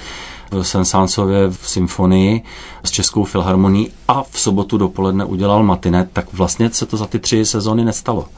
v 0.50 0.62
Sensáncově 0.62 1.50
v 1.50 1.68
symfonii 1.68 2.42
s 2.84 2.90
Českou 2.90 3.24
filharmonií 3.24 3.90
a 4.08 4.22
v 4.22 4.40
sobotu 4.40 4.78
dopoledne 4.78 5.24
udělal 5.24 5.62
matinet, 5.62 6.08
tak 6.12 6.32
vlastně 6.32 6.70
se 6.70 6.86
to 6.86 6.96
za 6.96 7.06
ty 7.06 7.18
tři 7.18 7.44
sezóny 7.44 7.84
nestalo. 7.84 8.28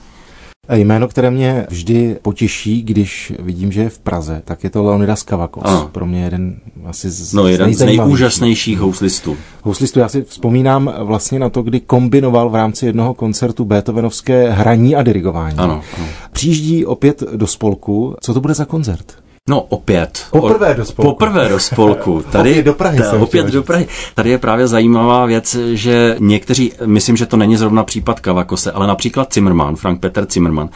Jméno, 0.75 1.09
které 1.09 1.31
mě 1.31 1.67
vždy 1.71 2.17
potěší, 2.23 2.83
když 2.83 3.33
vidím, 3.39 3.73
že 3.73 3.81
je 3.83 3.89
v 3.89 3.99
Praze, 3.99 4.43
tak 4.45 4.65
je 4.65 4.71
to 4.71 4.83
Leonidas 4.83 5.23
Kavakos. 5.23 5.63
Ano. 5.67 5.91
Pro 5.93 6.07
mě 6.07 6.25
jeden 6.25 6.57
asi 6.87 7.11
z, 7.11 7.35
no, 7.35 7.49
jeden 7.49 7.75
z 7.75 7.85
nejúžasnějších 7.85 8.79
houslistů. 8.79 9.37
Houslistů. 9.63 9.99
Já 9.99 10.09
si 10.09 10.23
vzpomínám 10.23 10.95
vlastně 10.99 11.39
na 11.39 11.49
to, 11.49 11.63
kdy 11.63 11.81
kombinoval 11.81 12.51
v 12.51 12.55
rámci 12.55 12.87
jednoho 12.87 13.15
koncertu 13.15 13.65
Beethovenovské 13.65 14.51
hraní 14.51 14.97
a 14.97 15.03
dirigování. 15.03 15.59
Ano, 15.59 15.83
ano. 15.97 16.07
Přijíždí 16.33 16.87
opět 16.87 17.23
do 17.37 17.47
spolku. 17.47 18.15
Co 18.21 18.35
to 18.35 18.41
bude 18.41 18.55
za 18.55 18.65
koncert? 18.65 19.26
No 19.49 19.61
opět. 19.61 20.27
Poprvé 20.31 20.75
do 20.75 20.85
spolku. 20.85 21.11
Poprvé 21.11 21.49
do 21.49 21.59
spolku. 21.59 22.25
Tady, 22.31 22.51
opět 22.51 22.63
do 22.63 22.75
Prahy. 22.75 22.99
Ta, 22.99 23.13
opět 23.13 23.47
do 23.47 23.63
Prahy. 23.63 23.87
Tady 24.15 24.31
je 24.31 24.39
právě 24.39 24.67
zajímavá 24.67 25.27
věc, 25.27 25.57
že 25.73 26.17
někteří, 26.19 26.73
myslím, 26.87 27.17
že 27.17 27.27
to 27.27 27.37
není 27.37 27.57
zrovna 27.57 27.85
případ 27.85 28.21
Kavakose, 28.21 28.73
ale 28.73 28.87
například 28.87 29.35
Zimmermann, 29.35 29.77
Frank 29.77 30.01
Peter 30.01 30.27
Zimmermann, 30.31 30.69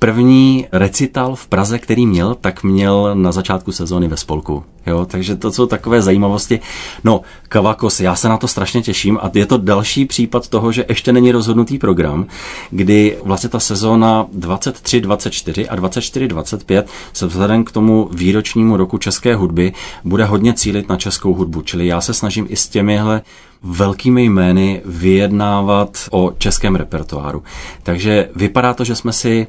První 0.00 0.66
recital 0.72 1.34
v 1.34 1.46
Praze, 1.46 1.78
který 1.78 2.06
měl, 2.06 2.34
tak 2.40 2.62
měl 2.62 3.14
na 3.14 3.32
začátku 3.32 3.72
sezóny 3.72 4.08
ve 4.08 4.16
spolku. 4.16 4.64
Jo, 4.86 5.06
takže 5.06 5.36
to 5.36 5.52
jsou 5.52 5.66
takové 5.66 6.02
zajímavosti. 6.02 6.60
No, 7.04 7.20
Kavakos, 7.48 8.00
já 8.00 8.14
se 8.14 8.28
na 8.28 8.36
to 8.36 8.48
strašně 8.48 8.82
těším 8.82 9.18
a 9.22 9.30
je 9.34 9.46
to 9.46 9.58
další 9.58 10.04
případ 10.04 10.48
toho, 10.48 10.72
že 10.72 10.84
ještě 10.88 11.12
není 11.12 11.32
rozhodnutý 11.32 11.78
program, 11.78 12.26
kdy 12.70 13.18
vlastně 13.24 13.48
ta 13.48 13.60
sezóna 13.60 14.26
23-24 14.38 15.66
a 15.70 15.76
24-25 15.76 16.84
se 17.12 17.26
vzhledem 17.26 17.64
k 17.64 17.72
tomu 17.72 18.08
výročnímu 18.12 18.76
roku 18.76 18.98
české 18.98 19.34
hudby 19.34 19.72
bude 20.04 20.24
hodně 20.24 20.52
cílit 20.52 20.88
na 20.88 20.96
českou 20.96 21.34
hudbu. 21.34 21.62
Čili 21.62 21.86
já 21.86 22.00
se 22.00 22.14
snažím 22.14 22.46
i 22.48 22.56
s 22.56 22.68
těmihle 22.68 23.22
velkými 23.62 24.24
jmény 24.24 24.82
vyjednávat 24.84 25.98
o 26.10 26.32
českém 26.38 26.76
repertoáru. 26.76 27.42
Takže 27.82 28.30
vypadá 28.36 28.74
to, 28.74 28.84
že 28.84 28.96
jsme 28.96 29.12
si 29.12 29.46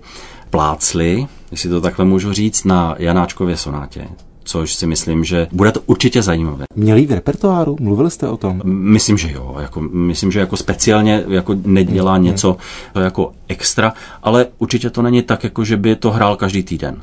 plácli, 0.50 1.28
jestli 1.52 1.70
to 1.70 1.82
takhle 1.82 2.06
můžu 2.06 2.34
říct, 2.34 2.64
na 2.66 2.96
Janáčkově 3.00 3.58
sonátě 3.58 4.08
což 4.44 4.74
si 4.74 4.88
myslím, 4.88 5.24
že 5.24 5.48
bude 5.52 5.72
to 5.72 5.82
určitě 5.86 6.22
zajímavé. 6.22 6.66
Měli 6.76 7.06
v 7.06 7.12
repertoáru? 7.12 7.78
Mluvili 7.80 8.12
jste 8.12 8.28
o 8.28 8.38
tom? 8.38 8.62
Myslím, 8.66 9.18
že 9.18 9.32
jo. 9.32 9.56
Jako, 9.60 9.82
myslím, 9.82 10.32
že 10.32 10.40
jako 10.40 10.58
speciálně 10.58 11.24
jako 11.28 11.56
nedělá 11.66 12.18
mm, 12.18 12.24
něco 12.24 12.58
to 12.94 13.00
jako 13.00 13.32
extra, 13.48 13.94
ale 14.24 14.48
určitě 14.58 14.90
to 14.90 15.02
není 15.02 15.22
tak, 15.22 15.44
jako 15.44 15.64
že 15.64 15.78
by 15.78 15.96
to 15.96 16.12
hrál 16.12 16.36
každý 16.36 16.64
týden. 16.64 17.02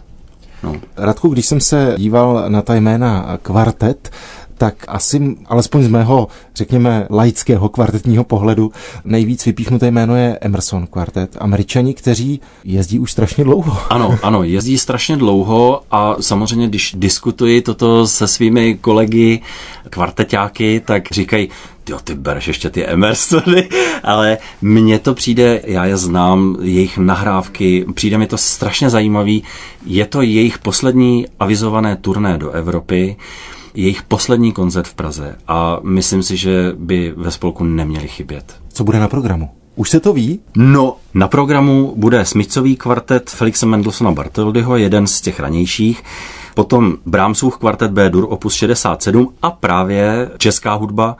No. 0.62 0.77
Radku, 0.96 1.29
když 1.29 1.46
jsem 1.46 1.61
se 1.61 1.94
díval 1.98 2.44
na 2.48 2.62
ta 2.62 2.74
jména 2.74 3.38
kvartet, 3.42 4.11
tak 4.59 4.75
asi, 4.88 5.37
alespoň 5.47 5.83
z 5.83 5.88
mého, 5.88 6.29
řekněme, 6.55 7.07
laického 7.11 7.68
kvartetního 7.68 8.25
pohledu, 8.25 8.73
nejvíc 9.05 9.47
vypíchnuté 9.47 9.90
jméno 9.90 10.16
je 10.16 10.38
Emerson 10.40 10.87
kvartet. 10.87 11.37
Američani, 11.40 11.94
kteří 11.94 12.40
jezdí 12.64 12.99
už 12.99 13.12
strašně 13.12 13.44
dlouho. 13.44 13.79
Ano, 13.90 14.18
ano, 14.23 14.42
jezdí 14.42 14.79
strašně 14.79 15.16
dlouho 15.16 15.83
a 15.90 16.16
samozřejmě, 16.21 16.68
když 16.68 16.94
diskutuji 16.99 17.62
toto 17.62 18.07
se 18.07 18.29
svými 18.29 18.75
kolegy 18.75 19.40
kvartetáky, 19.90 20.83
tak 20.85 21.12
říkají, 21.12 21.49
jo, 21.88 21.99
ty 22.05 22.14
bereš 22.14 22.49
ještě 22.49 22.71
ty 22.71 22.87
Emersony, 22.87 23.68
ale 24.03 24.38
mně 24.62 24.99
to 24.99 25.14
přijde, 25.14 25.61
já 25.64 25.85
je 25.85 25.97
znám, 25.97 26.57
jejich 26.62 26.99
nahrávky, 26.99 27.87
přijde 27.94 28.18
mi 28.18 28.27
to 28.27 28.38
strašně 28.38 28.90
zajímavý. 28.90 29.42
Je 29.87 30.07
to 30.07 30.23
jejich 30.23 30.59
poslední 30.59 31.27
avizované 31.40 31.97
turné 31.97 32.38
do 32.38 32.51
Evropy 32.51 33.16
jejich 33.79 34.03
poslední 34.03 34.53
koncert 34.53 34.88
v 34.88 34.95
Praze 34.95 35.37
a 35.49 35.79
myslím 35.83 36.23
si, 36.23 36.37
že 36.37 36.73
by 36.79 37.14
ve 37.17 37.31
spolku 37.31 37.64
neměli 37.64 38.09
chybět. 38.09 38.57
Co 38.69 38.85
bude 38.85 38.99
na 38.99 39.09
programu? 39.09 39.51
Už 39.77 39.91
se 39.91 40.01
to 40.01 40.12
ví? 40.12 40.41
No, 40.57 40.97
na 41.14 41.29
programu 41.29 41.93
bude 41.97 42.25
smycový 42.25 42.77
kvartet 42.77 43.31
Felixe 43.31 43.67
Mendelsona 43.67 44.12
Bartoldyho, 44.12 44.77
jeden 44.77 45.07
z 45.07 45.21
těch 45.21 45.41
ranějších, 45.41 46.03
potom 46.55 46.97
Brahmsův 47.07 47.59
kvartet 47.59 47.91
B-dur 47.91 48.27
opus 48.29 48.55
67 48.55 49.35
a 49.43 49.51
právě 49.51 50.31
česká 50.38 50.75
hudba 50.75 51.17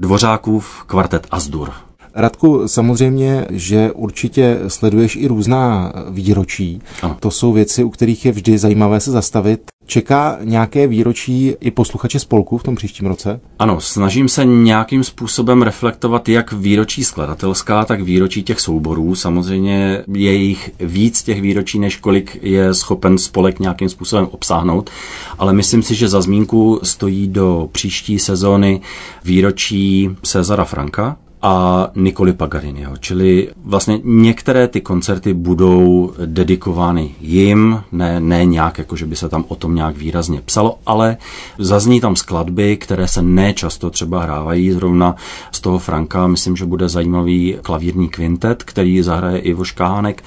Dvořákův 0.00 0.84
kvartet 0.86 1.26
Azdur. 1.30 1.72
Radku, 2.18 2.68
samozřejmě, 2.68 3.46
že 3.50 3.92
určitě 3.92 4.58
sleduješ 4.68 5.16
i 5.16 5.26
různá 5.26 5.92
výročí. 6.10 6.80
Ano. 7.02 7.16
To 7.20 7.30
jsou 7.30 7.52
věci, 7.52 7.84
u 7.84 7.90
kterých 7.90 8.26
je 8.26 8.32
vždy 8.32 8.58
zajímavé 8.58 9.00
se 9.00 9.10
zastavit. 9.10 9.60
Čeká 9.86 10.38
nějaké 10.42 10.86
výročí 10.86 11.54
i 11.60 11.70
posluchače 11.70 12.18
spolku 12.18 12.58
v 12.58 12.62
tom 12.62 12.74
příštím 12.74 13.06
roce? 13.06 13.40
Ano, 13.58 13.80
snažím 13.80 14.28
se 14.28 14.44
nějakým 14.44 15.04
způsobem 15.04 15.62
reflektovat 15.62 16.28
jak 16.28 16.52
výročí 16.52 17.04
skladatelská, 17.04 17.84
tak 17.84 18.00
výročí 18.00 18.42
těch 18.42 18.60
souborů. 18.60 19.14
Samozřejmě 19.14 20.04
je 20.14 20.32
jich 20.32 20.70
víc 20.80 21.22
těch 21.22 21.40
výročí, 21.40 21.78
než 21.78 21.96
kolik 21.96 22.38
je 22.42 22.74
schopen 22.74 23.18
spolek 23.18 23.60
nějakým 23.60 23.88
způsobem 23.88 24.28
obsáhnout, 24.30 24.90
ale 25.38 25.52
myslím 25.52 25.82
si, 25.82 25.94
že 25.94 26.08
za 26.08 26.20
zmínku 26.20 26.80
stojí 26.82 27.28
do 27.28 27.68
příští 27.72 28.18
sezóny 28.18 28.80
výročí 29.24 30.10
Cezara 30.22 30.64
Franka, 30.64 31.16
a 31.42 31.86
Nikoli 31.94 32.32
Paganiniho. 32.32 32.96
Čili 32.96 33.48
vlastně 33.64 34.00
některé 34.04 34.68
ty 34.68 34.80
koncerty 34.80 35.34
budou 35.34 36.12
dedikovány 36.26 37.14
jim, 37.20 37.80
ne, 37.92 38.20
ne 38.20 38.44
nějak, 38.44 38.78
jako 38.78 38.96
že 38.96 39.06
by 39.06 39.16
se 39.16 39.28
tam 39.28 39.44
o 39.48 39.54
tom 39.54 39.74
nějak 39.74 39.96
výrazně 39.96 40.40
psalo, 40.44 40.78
ale 40.86 41.16
zazní 41.58 42.00
tam 42.00 42.16
skladby, 42.16 42.76
které 42.76 43.08
se 43.08 43.22
nečasto 43.22 43.90
třeba 43.90 44.22
hrávají. 44.22 44.70
Zrovna 44.70 45.16
z 45.52 45.60
toho 45.60 45.78
Franka 45.78 46.26
myslím, 46.26 46.56
že 46.56 46.66
bude 46.66 46.88
zajímavý 46.88 47.58
klavírní 47.62 48.08
kvintet, 48.08 48.62
který 48.62 49.02
zahraje 49.02 49.38
Ivo 49.38 49.64
Škánek 49.64 50.24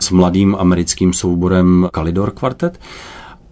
s 0.00 0.10
mladým 0.10 0.56
americkým 0.58 1.12
souborem 1.12 1.88
Kalidor 1.92 2.30
Quartet. 2.30 2.78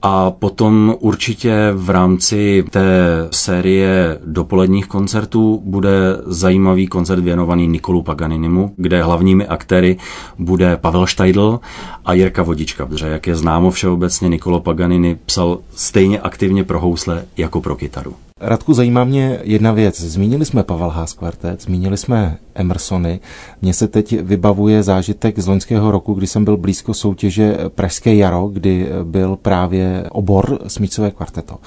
A 0.09 0.31
potom 0.31 0.95
určitě 1.01 1.73
v 1.75 1.91
rámci 1.91 2.65
té 2.71 2.89
série 3.31 4.19
dopoledních 4.25 4.87
koncertů 4.87 5.63
bude 5.65 5.91
zajímavý 6.27 6.87
koncert 6.87 7.21
věnovaný 7.21 7.67
Nikolu 7.67 8.03
Paganinimu, 8.03 8.75
kde 8.77 9.03
hlavními 9.03 9.47
aktéry 9.47 9.97
bude 10.39 10.77
Pavel 10.77 11.07
Štajdl 11.07 11.61
a 12.05 12.13
Jirka 12.13 12.43
Vodička, 12.43 12.87
protože 12.87 13.07
jak 13.07 13.27
je 13.27 13.37
známo 13.37 13.71
všeobecně, 13.71 14.29
Nikolo 14.29 14.61
Paganini 14.61 15.19
psal 15.27 15.59
stejně 15.75 16.21
aktivně 16.21 16.65
pro 16.65 16.81
housle 16.81 17.25
jako 17.37 17.61
pro 17.61 17.77
kytaru. 17.77 18.15
Radku, 18.41 18.75
zajímá 18.75 19.05
mě 19.05 19.39
jedna 19.43 19.73
věc. 19.73 20.01
Zmínili 20.01 20.45
jsme 20.45 20.63
Pavel 20.63 20.89
Haas 20.89 21.13
kvartet, 21.13 21.63
zmínili 21.63 21.97
jsme 21.97 22.39
Emersony. 22.55 23.21
Mně 23.63 23.75
se 23.75 23.89
teď 23.89 24.21
vybavuje 24.21 24.83
zážitek 24.83 25.39
z 25.39 25.47
loňského 25.47 25.91
roku, 25.91 26.15
kdy 26.15 26.27
jsem 26.27 26.45
byl 26.45 26.57
blízko 26.57 26.95
soutěže 26.95 27.57
Pražské 27.69 28.15
jaro, 28.15 28.49
kdy 28.49 28.89
byl 29.05 29.37
právě 29.37 30.05
obor 30.11 30.59
smícové 30.67 31.11
kvarteto. 31.11 31.59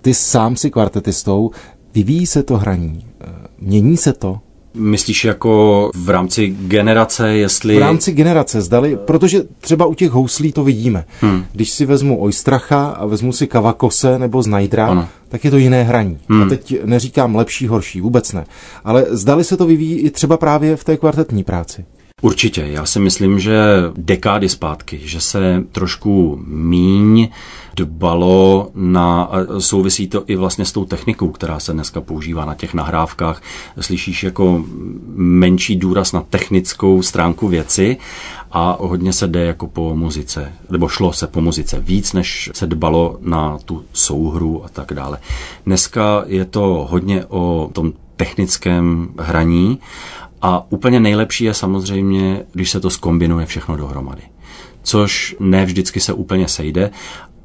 Ty 0.00 0.14
sám 0.14 0.56
si 0.56 0.70
kvartetistou, 0.70 1.50
vyvíjí 1.94 2.26
se 2.26 2.42
to 2.42 2.56
hraní, 2.56 3.06
mění 3.58 3.96
se 3.96 4.12
to? 4.12 4.40
Myslíš 4.78 5.24
jako 5.24 5.90
v 5.94 6.10
rámci 6.10 6.56
generace, 6.60 7.28
jestli... 7.36 7.76
V 7.76 7.78
rámci 7.78 8.12
generace, 8.12 8.60
zdali, 8.60 8.98
protože 9.04 9.42
třeba 9.60 9.86
u 9.86 9.94
těch 9.94 10.10
houslí 10.10 10.52
to 10.52 10.64
vidíme. 10.64 11.04
Hmm. 11.20 11.44
Když 11.52 11.70
si 11.70 11.86
vezmu 11.86 12.18
Ojstracha 12.20 12.86
a 12.86 13.06
vezmu 13.06 13.32
si 13.32 13.46
Kavakose 13.46 14.18
nebo 14.18 14.42
Znajdra, 14.42 14.86
ano. 14.86 15.08
tak 15.28 15.44
je 15.44 15.50
to 15.50 15.56
jiné 15.56 15.82
hraní. 15.82 16.18
Hmm. 16.28 16.42
A 16.42 16.48
teď 16.48 16.74
neříkám 16.84 17.36
lepší, 17.36 17.66
horší, 17.66 18.00
vůbec 18.00 18.32
ne. 18.32 18.44
Ale 18.84 19.06
zdali 19.10 19.44
se 19.44 19.56
to 19.56 19.66
vyvíjí 19.66 19.98
i 19.98 20.10
třeba 20.10 20.36
právě 20.36 20.76
v 20.76 20.84
té 20.84 20.96
kvartetní 20.96 21.44
práci. 21.44 21.84
Určitě. 22.22 22.66
Já 22.66 22.86
si 22.86 23.00
myslím, 23.00 23.38
že 23.38 23.56
dekády 23.96 24.48
zpátky, 24.48 25.00
že 25.04 25.20
se 25.20 25.64
trošku 25.72 26.40
míň 26.46 27.28
dbalo 27.74 28.70
na, 28.74 29.30
souvisí 29.58 30.08
to 30.08 30.24
i 30.26 30.36
vlastně 30.36 30.64
s 30.64 30.72
tou 30.72 30.84
technikou, 30.84 31.28
která 31.28 31.60
se 31.60 31.72
dneska 31.72 32.00
používá 32.00 32.44
na 32.44 32.54
těch 32.54 32.74
nahrávkách. 32.74 33.42
Slyšíš 33.80 34.24
jako 34.24 34.64
menší 35.16 35.76
důraz 35.76 36.12
na 36.12 36.20
technickou 36.20 37.02
stránku 37.02 37.48
věci 37.48 37.96
a 38.52 38.76
hodně 38.80 39.12
se 39.12 39.26
jde 39.26 39.44
jako 39.44 39.66
po 39.66 39.96
muzice, 39.96 40.52
nebo 40.70 40.88
šlo 40.88 41.12
se 41.12 41.26
po 41.26 41.40
muzice 41.40 41.80
víc, 41.80 42.12
než 42.12 42.50
se 42.54 42.66
dbalo 42.66 43.18
na 43.20 43.58
tu 43.64 43.84
souhru 43.92 44.64
a 44.64 44.68
tak 44.68 44.92
dále. 44.92 45.18
Dneska 45.66 46.24
je 46.26 46.44
to 46.44 46.86
hodně 46.90 47.24
o 47.24 47.70
tom 47.72 47.92
technickém 48.16 49.08
hraní 49.18 49.78
a 50.42 50.72
úplně 50.72 51.00
nejlepší 51.00 51.44
je 51.44 51.54
samozřejmě, 51.54 52.42
když 52.52 52.70
se 52.70 52.80
to 52.80 52.90
skombinuje 52.90 53.46
všechno 53.46 53.76
dohromady. 53.76 54.22
Což 54.82 55.36
ne 55.40 55.64
vždycky 55.64 56.00
se 56.00 56.12
úplně 56.12 56.48
sejde 56.48 56.90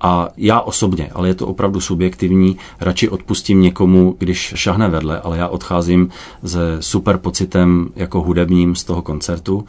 a 0.02 0.30
já 0.38 0.60
osobně, 0.60 1.10
ale 1.14 1.28
je 1.28 1.36
to 1.36 1.48
opravdu 1.48 1.82
subjektivní, 1.82 2.58
radši 2.80 3.10
odpustím 3.10 3.62
někomu, 3.62 4.16
když 4.20 4.54
šahne 4.56 4.90
vedle, 4.90 5.22
ale 5.22 5.38
já 5.38 5.48
odcházím 5.48 6.10
se 6.46 6.78
super 6.80 7.18
pocitem 7.18 7.90
jako 7.96 8.22
hudebním 8.22 8.76
z 8.76 8.84
toho 8.84 9.02
koncertu, 9.02 9.66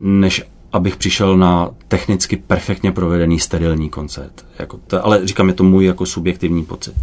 než 0.00 0.42
abych 0.72 0.96
přišel 0.96 1.36
na 1.36 1.70
technicky 1.88 2.36
perfektně 2.36 2.92
provedený 2.92 3.40
sterilní 3.40 3.88
koncert. 3.88 4.46
Jako 4.58 4.80
to, 4.86 5.06
ale 5.06 5.26
říkám, 5.26 5.48
je 5.48 5.54
to 5.54 5.64
můj 5.64 5.84
jako 5.84 6.06
subjektivní 6.06 6.64
pocit. 6.64 6.94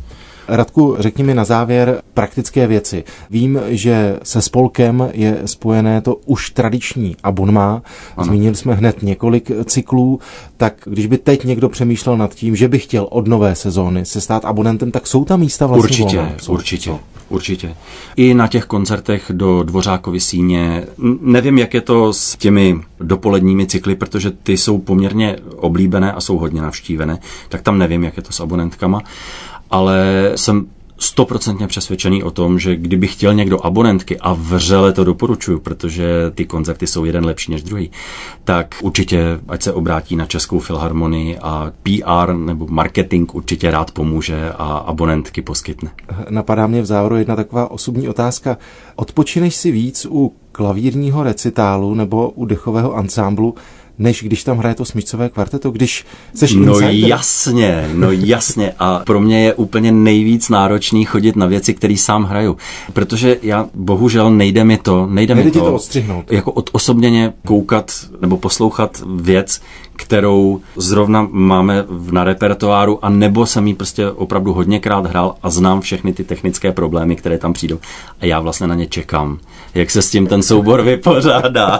Radku, 0.48 0.96
řekni 1.00 1.24
mi 1.24 1.34
na 1.34 1.46
závěr 1.46 2.02
praktické 2.14 2.68
věci. 2.68 3.04
Vím, 3.30 3.60
že 3.68 4.20
se 4.24 4.42
spolkem 4.42 5.10
je 5.14 5.42
spojené 5.46 6.02
to 6.02 6.16
už 6.26 6.50
tradiční 6.50 7.16
abonma. 7.24 7.82
Zmínili 8.24 8.56
jsme 8.56 8.74
hned 8.74 9.04
několik 9.04 9.52
cyklů, 9.66 10.20
tak 10.58 10.74
když 10.86 11.06
by 11.08 11.18
teď 11.18 11.44
někdo 11.44 11.70
přemýšlel 11.70 12.18
nad 12.18 12.36
tím, 12.36 12.56
že 12.56 12.68
by 12.68 12.80
chtěl 12.80 13.08
od 13.12 13.28
nové 13.28 13.56
sezóny 13.56 14.06
se 14.06 14.22
stát 14.22 14.46
abonentem, 14.46 14.92
tak 14.92 15.08
jsou 15.08 15.26
tam 15.26 15.40
místa 15.40 15.66
vlastně 15.68 15.84
Určitě, 15.84 16.18
volná. 16.18 16.32
určitě. 16.50 16.92
Určitě. 17.30 17.76
I 18.16 18.34
na 18.34 18.48
těch 18.48 18.66
koncertech 18.66 19.32
do 19.34 19.64
Dvořákovy 19.64 20.20
síně. 20.20 20.84
Nevím, 21.22 21.58
jak 21.58 21.74
je 21.74 21.82
to 21.82 22.14
s 22.14 22.36
těmi 22.36 22.80
dopoledními 23.00 23.68
cykly, 23.68 23.96
protože 23.96 24.32
ty 24.32 24.58
jsou 24.58 24.78
poměrně 24.78 25.36
oblíbené 25.56 26.12
a 26.12 26.22
jsou 26.22 26.38
hodně 26.38 26.62
navštívené, 26.62 27.20
tak 27.50 27.62
tam 27.62 27.78
nevím, 27.78 28.04
jak 28.04 28.18
je 28.18 28.24
to 28.24 28.32
s 28.32 28.40
abonentkama 28.40 29.02
ale 29.70 30.32
jsem 30.36 30.68
stoprocentně 31.00 31.68
přesvědčený 31.68 32.24
o 32.24 32.32
tom, 32.32 32.60
že 32.60 32.76
kdyby 32.76 33.08
chtěl 33.08 33.34
někdo 33.34 33.66
abonentky 33.66 34.20
a 34.20 34.34
vřele 34.34 34.94
to 34.94 35.04
doporučuju, 35.04 35.60
protože 35.60 36.32
ty 36.36 36.46
koncerty 36.46 36.88
jsou 36.88 37.06
jeden 37.06 37.26
lepší 37.26 37.52
než 37.52 37.64
druhý, 37.64 37.92
tak 38.44 38.76
určitě 38.82 39.40
ať 39.48 39.62
se 39.62 39.74
obrátí 39.74 40.16
na 40.16 40.26
Českou 40.26 40.60
filharmonii 40.60 41.38
a 41.38 41.72
PR 41.84 42.34
nebo 42.34 42.68
marketing 42.70 43.36
určitě 43.36 43.72
rád 43.72 43.92
pomůže 43.92 44.52
a 44.58 44.78
abonentky 44.78 45.42
poskytne. 45.42 45.92
Napadá 46.30 46.68
mě 46.68 46.82
v 46.82 46.86
závodu 46.86 47.16
jedna 47.16 47.36
taková 47.36 47.72
osobní 47.72 48.10
otázka. 48.10 48.58
Odpočineš 48.96 49.56
si 49.56 49.72
víc 49.72 50.08
u 50.10 50.34
klavírního 50.52 51.24
recitálu 51.24 51.94
nebo 51.94 52.30
u 52.30 52.46
dechového 52.46 52.96
ansámblu, 52.96 53.56
než 54.00 54.24
když 54.24 54.44
tam 54.44 54.58
hraje 54.58 54.76
to 54.76 54.86
smyčcové 54.86 55.30
kvarteto, 55.30 55.72
když 55.72 56.06
seš 56.36 56.54
No 56.54 56.80
insider. 56.80 57.10
jasně, 57.10 57.90
no 57.94 58.12
jasně 58.12 58.74
a 58.80 59.00
pro 59.06 59.20
mě 59.20 59.44
je 59.44 59.54
úplně 59.54 59.92
nejvíc 59.92 60.50
náročný 60.50 61.06
chodit 61.06 61.36
na 61.36 61.46
věci, 61.46 61.74
které 61.74 61.98
sám 61.98 62.24
hraju, 62.24 62.58
protože 62.94 63.38
já 63.42 63.66
bohužel 63.74 64.30
nejde 64.32 64.64
mi 64.64 64.78
to, 64.78 65.06
nejde, 65.06 65.36
nejde 65.36 65.48
mi 65.48 65.52
to, 65.52 65.60
to 65.60 65.74
odstřihnout. 65.76 66.32
jako 66.32 66.52
od 66.52 66.70
osobněně 66.74 67.34
koukat 67.46 67.92
nebo 68.22 68.38
poslouchat 68.38 69.04
věc, 69.16 69.62
kterou 69.96 70.62
zrovna 70.76 71.28
máme 71.32 71.86
na 72.12 72.24
repertoáru 72.24 73.06
a 73.06 73.10
nebo 73.10 73.46
jsem 73.46 73.68
ji 73.68 73.74
prostě 73.74 74.10
opravdu 74.12 74.54
hodněkrát 74.54 75.06
hrál 75.06 75.36
a 75.44 75.50
znám 75.50 75.82
všechny 75.82 76.14
ty 76.14 76.24
technické 76.24 76.72
problémy, 76.72 77.16
které 77.16 77.38
tam 77.38 77.54
přijdou 77.54 77.80
a 78.22 78.26
já 78.26 78.40
vlastně 78.40 78.68
na 78.68 78.76
ně 78.76 78.86
čekám, 78.88 79.38
jak 79.76 79.92
se 79.92 80.02
s 80.02 80.10
tím 80.10 80.28
ten 80.28 80.44
soubor 80.44 80.82
vypořádá. 80.82 81.80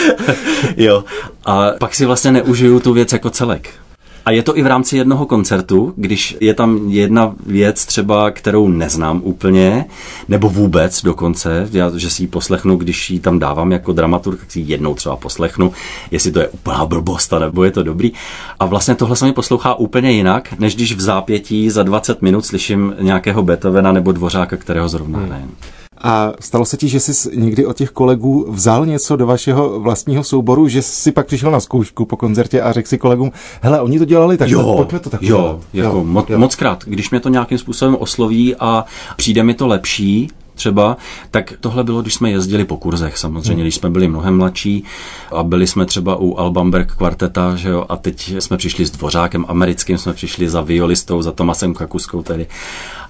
jo. 0.76 1.04
A 1.44 1.70
pak 1.78 1.94
si 1.94 2.06
vlastně 2.06 2.32
neužiju 2.32 2.80
tu 2.80 2.92
věc 2.92 3.12
jako 3.12 3.30
celek. 3.30 3.70
A 4.26 4.30
je 4.30 4.42
to 4.42 4.58
i 4.58 4.62
v 4.62 4.66
rámci 4.66 4.96
jednoho 4.96 5.26
koncertu, 5.26 5.92
když 5.96 6.36
je 6.40 6.54
tam 6.54 6.80
jedna 6.88 7.34
věc 7.46 7.86
třeba, 7.86 8.30
kterou 8.30 8.68
neznám 8.68 9.20
úplně, 9.24 9.84
nebo 10.28 10.48
vůbec 10.48 11.02
dokonce, 11.02 11.68
já, 11.72 11.98
že 11.98 12.10
si 12.10 12.22
ji 12.22 12.26
poslechnu, 12.26 12.76
když 12.76 13.10
ji 13.10 13.20
tam 13.20 13.38
dávám 13.38 13.72
jako 13.72 13.92
dramaturg, 13.92 14.40
tak 14.40 14.50
si 14.50 14.60
ji 14.60 14.66
jednou 14.68 14.94
třeba 14.94 15.16
poslechnu, 15.16 15.72
jestli 16.10 16.32
to 16.32 16.40
je 16.40 16.48
úplná 16.48 16.86
blbost, 16.86 17.32
nebo 17.38 17.64
je 17.64 17.70
to 17.70 17.82
dobrý. 17.82 18.12
A 18.60 18.66
vlastně 18.66 18.94
tohle 18.94 19.16
se 19.16 19.24
mi 19.24 19.32
poslouchá 19.32 19.74
úplně 19.74 20.12
jinak, 20.12 20.54
než 20.58 20.74
když 20.74 20.94
v 20.94 21.00
zápětí 21.00 21.70
za 21.70 21.82
20 21.82 22.22
minut 22.22 22.46
slyším 22.46 22.94
nějakého 23.00 23.42
Beethovena 23.42 23.92
nebo 23.92 24.12
Dvořáka, 24.12 24.56
kterého 24.56 24.88
zrovna 24.88 25.18
hmm. 25.18 25.54
A 26.02 26.32
stalo 26.40 26.64
se 26.64 26.76
ti, 26.76 26.88
že 26.88 27.00
jsi 27.00 27.36
někdy 27.36 27.66
od 27.66 27.76
těch 27.76 27.90
kolegů 27.90 28.46
vzal 28.48 28.86
něco 28.86 29.16
do 29.16 29.26
vašeho 29.26 29.80
vlastního 29.80 30.24
souboru, 30.24 30.68
že 30.68 30.82
jsi 30.82 31.12
pak 31.12 31.26
přišel 31.26 31.50
na 31.50 31.60
zkoušku 31.60 32.04
po 32.04 32.16
koncertě 32.16 32.62
a 32.62 32.72
řekl 32.72 32.88
si 32.88 32.98
kolegům, 32.98 33.32
hele, 33.60 33.80
oni 33.80 33.98
to 33.98 34.04
dělali 34.04 34.36
tak, 34.36 34.48
jo, 34.48 34.74
pojďme 34.76 34.98
to 34.98 35.10
tak 35.10 35.22
Jo, 35.22 35.60
jako 35.72 35.96
jo, 35.96 36.04
mo- 36.04 36.24
jo. 36.28 36.38
moc 36.38 36.54
krát. 36.54 36.84
Když 36.86 37.10
mě 37.10 37.20
to 37.20 37.28
nějakým 37.28 37.58
způsobem 37.58 37.96
osloví 38.00 38.56
a 38.56 38.84
přijde 39.16 39.42
mi 39.42 39.54
to 39.54 39.66
lepší, 39.66 40.28
třeba, 40.60 40.96
tak 41.30 41.52
tohle 41.60 41.84
bylo, 41.84 42.02
když 42.02 42.14
jsme 42.14 42.30
jezdili 42.30 42.64
po 42.64 42.76
kurzech 42.76 43.18
samozřejmě, 43.18 43.52
hmm. 43.54 43.62
když 43.62 43.74
jsme 43.74 43.90
byli 43.90 44.08
mnohem 44.08 44.36
mladší 44.36 44.84
a 45.32 45.42
byli 45.42 45.66
jsme 45.66 45.86
třeba 45.86 46.16
u 46.16 46.36
Albamberg 46.36 46.96
kvarteta, 46.96 47.56
že 47.56 47.68
jo, 47.68 47.86
a 47.88 47.96
teď 47.96 48.34
jsme 48.38 48.56
přišli 48.56 48.86
s 48.86 48.90
dvořákem 48.90 49.44
americkým, 49.48 49.98
jsme 49.98 50.12
přišli 50.12 50.48
za 50.48 50.60
violistou, 50.60 51.22
za 51.22 51.32
Tomasem 51.32 51.74
Kakuskou 51.74 52.22
tedy 52.22 52.46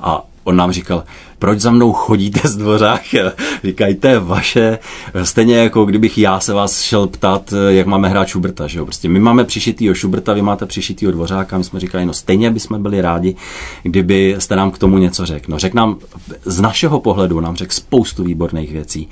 a 0.00 0.22
On 0.44 0.56
nám 0.56 0.72
říkal, 0.72 1.04
proč 1.38 1.60
za 1.60 1.70
mnou 1.70 1.92
chodíte 1.92 2.48
z 2.48 2.56
dvořák? 2.56 3.02
Říkají, 3.64 3.94
to 3.94 4.06
je 4.06 4.18
vaše. 4.18 4.78
Stejně 5.22 5.56
jako 5.56 5.84
kdybych 5.84 6.18
já 6.18 6.40
se 6.40 6.54
vás 6.54 6.82
šel 6.82 7.06
ptat, 7.06 7.54
jak 7.68 7.86
máme 7.86 8.08
hrát 8.08 8.28
Schuberta. 8.28 8.66
Že 8.66 8.78
jo? 8.78 8.84
Prostě 8.84 9.08
my 9.08 9.20
máme 9.20 9.44
přišitýho 9.44 9.94
Schuberta, 9.94 10.32
vy 10.32 10.42
máte 10.42 10.66
přišitýho 10.66 11.12
dvořáka. 11.12 11.58
My 11.58 11.64
jsme 11.64 11.80
říkali, 11.80 12.06
no 12.06 12.12
stejně 12.12 12.50
bychom 12.50 12.82
byli 12.82 13.00
rádi, 13.00 13.36
kdyby 13.82 14.36
jste 14.38 14.56
nám 14.56 14.70
k 14.70 14.78
tomu 14.78 14.98
něco 14.98 15.26
řekl. 15.26 15.52
No 15.52 15.58
řekl 15.58 15.76
nám, 15.76 15.96
z 16.44 16.60
našeho 16.60 17.00
pohledu 17.00 17.40
nám 17.40 17.56
řekl 17.56 17.74
spoustu 17.74 18.24
výborných 18.24 18.72
věcí. 18.72 19.08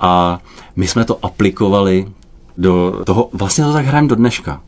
A 0.00 0.40
my 0.76 0.86
jsme 0.86 1.04
to 1.04 1.18
aplikovali 1.22 2.06
do 2.58 3.02
toho, 3.06 3.28
vlastně 3.32 3.64
to 3.64 3.72
tak 3.72 3.86
hrajeme 3.86 4.08
do 4.08 4.14
dneška. 4.14 4.60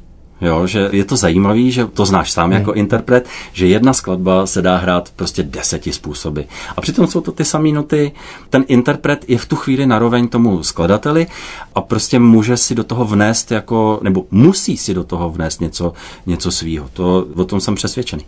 Jo, 0.42 0.66
že 0.66 0.88
je 0.92 1.04
to 1.04 1.16
zajímavý, 1.16 1.72
že 1.72 1.86
to 1.86 2.06
znáš 2.06 2.32
sám 2.32 2.50
hmm. 2.50 2.58
jako 2.58 2.72
interpret, 2.72 3.28
že 3.52 3.66
jedna 3.66 3.92
skladba 3.92 4.46
se 4.46 4.62
dá 4.62 4.76
hrát 4.76 5.12
prostě 5.16 5.42
deseti 5.42 5.92
způsoby. 5.92 6.40
A 6.76 6.80
přitom 6.80 7.06
jsou 7.06 7.20
to 7.20 7.32
ty 7.32 7.44
samé 7.44 7.68
noty. 7.68 8.12
Ten 8.50 8.64
interpret 8.68 9.24
je 9.28 9.38
v 9.38 9.46
tu 9.46 9.56
chvíli 9.56 9.86
naroveň 9.86 10.28
tomu 10.28 10.62
skladateli 10.62 11.26
a 11.74 11.80
prostě 11.80 12.18
může 12.18 12.56
si 12.56 12.74
do 12.74 12.84
toho 12.84 13.04
vnést 13.04 13.50
jako, 13.50 14.00
nebo 14.02 14.26
musí 14.30 14.76
si 14.76 14.94
do 14.94 15.04
toho 15.04 15.30
vnést 15.30 15.60
něco, 15.60 15.92
něco 16.26 16.50
svýho. 16.50 16.88
To, 16.92 17.26
o 17.34 17.44
tom 17.44 17.60
jsem 17.60 17.74
přesvědčený. 17.74 18.24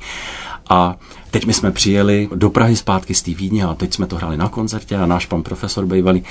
A 0.68 0.96
teď 1.30 1.46
my 1.46 1.52
jsme 1.52 1.70
přijeli 1.70 2.28
do 2.34 2.50
Prahy 2.50 2.76
zpátky 2.76 3.14
z 3.14 3.22
té 3.22 3.30
Vídně 3.34 3.64
a 3.64 3.74
teď 3.74 3.94
jsme 3.94 4.06
to 4.06 4.16
hráli 4.16 4.36
na 4.36 4.48
koncertě 4.48 4.96
a 4.96 5.06
náš 5.06 5.26
pan 5.26 5.42
profesor 5.42 5.86
bývalý, 5.86 6.22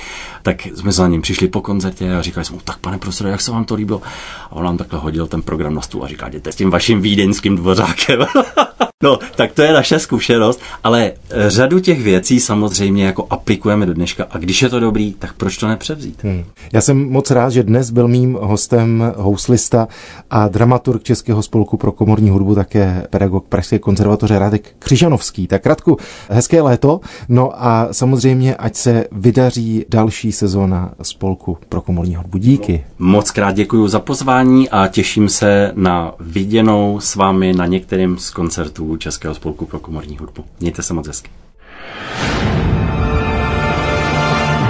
tak 0.42 0.66
jsme 0.66 0.92
za 0.92 1.08
ním 1.08 1.22
přišli 1.22 1.48
po 1.48 1.60
koncertě 1.60 2.14
a 2.14 2.22
říkali 2.22 2.44
jsme 2.44 2.54
mu, 2.54 2.60
tak 2.64 2.78
pane 2.78 2.98
profesore, 2.98 3.30
jak 3.30 3.40
se 3.40 3.50
vám 3.50 3.64
to 3.64 3.74
líbilo? 3.74 4.02
A 4.50 4.52
on 4.52 4.64
nám 4.64 4.76
takhle 4.76 5.00
hodil 5.00 5.26
ten 5.26 5.42
program 5.42 5.74
na 5.74 5.80
stůl 5.80 6.04
a 6.04 6.08
říká, 6.08 6.28
jděte 6.28 6.52
s 6.52 6.56
tím 6.56 6.70
vaším 6.70 7.02
vídeňským 7.02 7.56
dvořákem. 7.56 8.18
no, 9.04 9.18
tak 9.36 9.52
to 9.52 9.62
je 9.62 9.72
naše 9.72 9.98
zkušenost, 9.98 10.60
ale 10.84 11.12
řadu 11.30 11.80
těch 11.80 12.02
věcí 12.02 12.40
samozřejmě 12.40 13.04
jako 13.04 13.26
aplikujeme 13.30 13.86
do 13.86 13.94
dneška 13.94 14.26
a 14.30 14.38
když 14.38 14.62
je 14.62 14.68
to 14.68 14.80
dobrý, 14.80 15.14
tak 15.18 15.32
proč 15.32 15.56
to 15.56 15.68
nepřevzít? 15.68 16.24
Hmm. 16.24 16.44
Já 16.72 16.80
jsem 16.80 17.10
moc 17.10 17.30
rád, 17.30 17.50
že 17.50 17.62
dnes 17.62 17.90
byl 17.90 18.08
mým 18.08 18.38
hostem 18.40 19.12
houslista 19.16 19.88
a 20.30 20.48
dramaturg 20.48 21.02
Českého 21.02 21.42
spolku 21.42 21.76
pro 21.76 21.92
komorní 21.92 22.30
hudbu, 22.30 22.54
také 22.54 23.06
pedagog 23.10 23.44
Pražské 23.48 23.78
konzervatoře 23.78 24.38
Radek 24.38 24.74
Křižanovský. 24.78 25.46
Tak 25.46 25.66
Radku, 25.66 25.96
hezké 26.30 26.62
léto, 26.62 27.00
no 27.28 27.64
a 27.64 27.88
samozřejmě, 27.92 28.54
ať 28.54 28.74
se 28.76 29.04
vydaří 29.12 29.84
další 29.88 30.32
sezóna 30.32 30.92
spolku 31.02 31.58
pro 31.68 31.80
komorní 31.80 32.16
hudbu. 32.16 32.38
Díky. 32.38 32.84
Moc 32.98 33.30
krát 33.30 33.52
děkuji 33.52 33.88
za 33.88 34.00
pozvání 34.00 34.68
a 34.70 34.88
těším 34.88 35.28
se 35.28 35.72
na 35.74 36.12
viděnou 36.20 37.00
s 37.00 37.14
vámi 37.14 37.52
na 37.52 37.66
některým 37.66 38.18
z 38.18 38.30
koncertů 38.30 38.93
Českého 38.96 39.34
spolku 39.34 39.66
pro 39.66 39.78
komorní 39.80 40.18
hudbu. 40.18 40.44
Mějte 40.60 40.82
se 40.82 40.94
moc 40.94 41.06
hezky. 41.06 41.30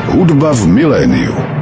Hudba 0.09 0.53
v 0.53 0.67
miléniu. 0.67 1.54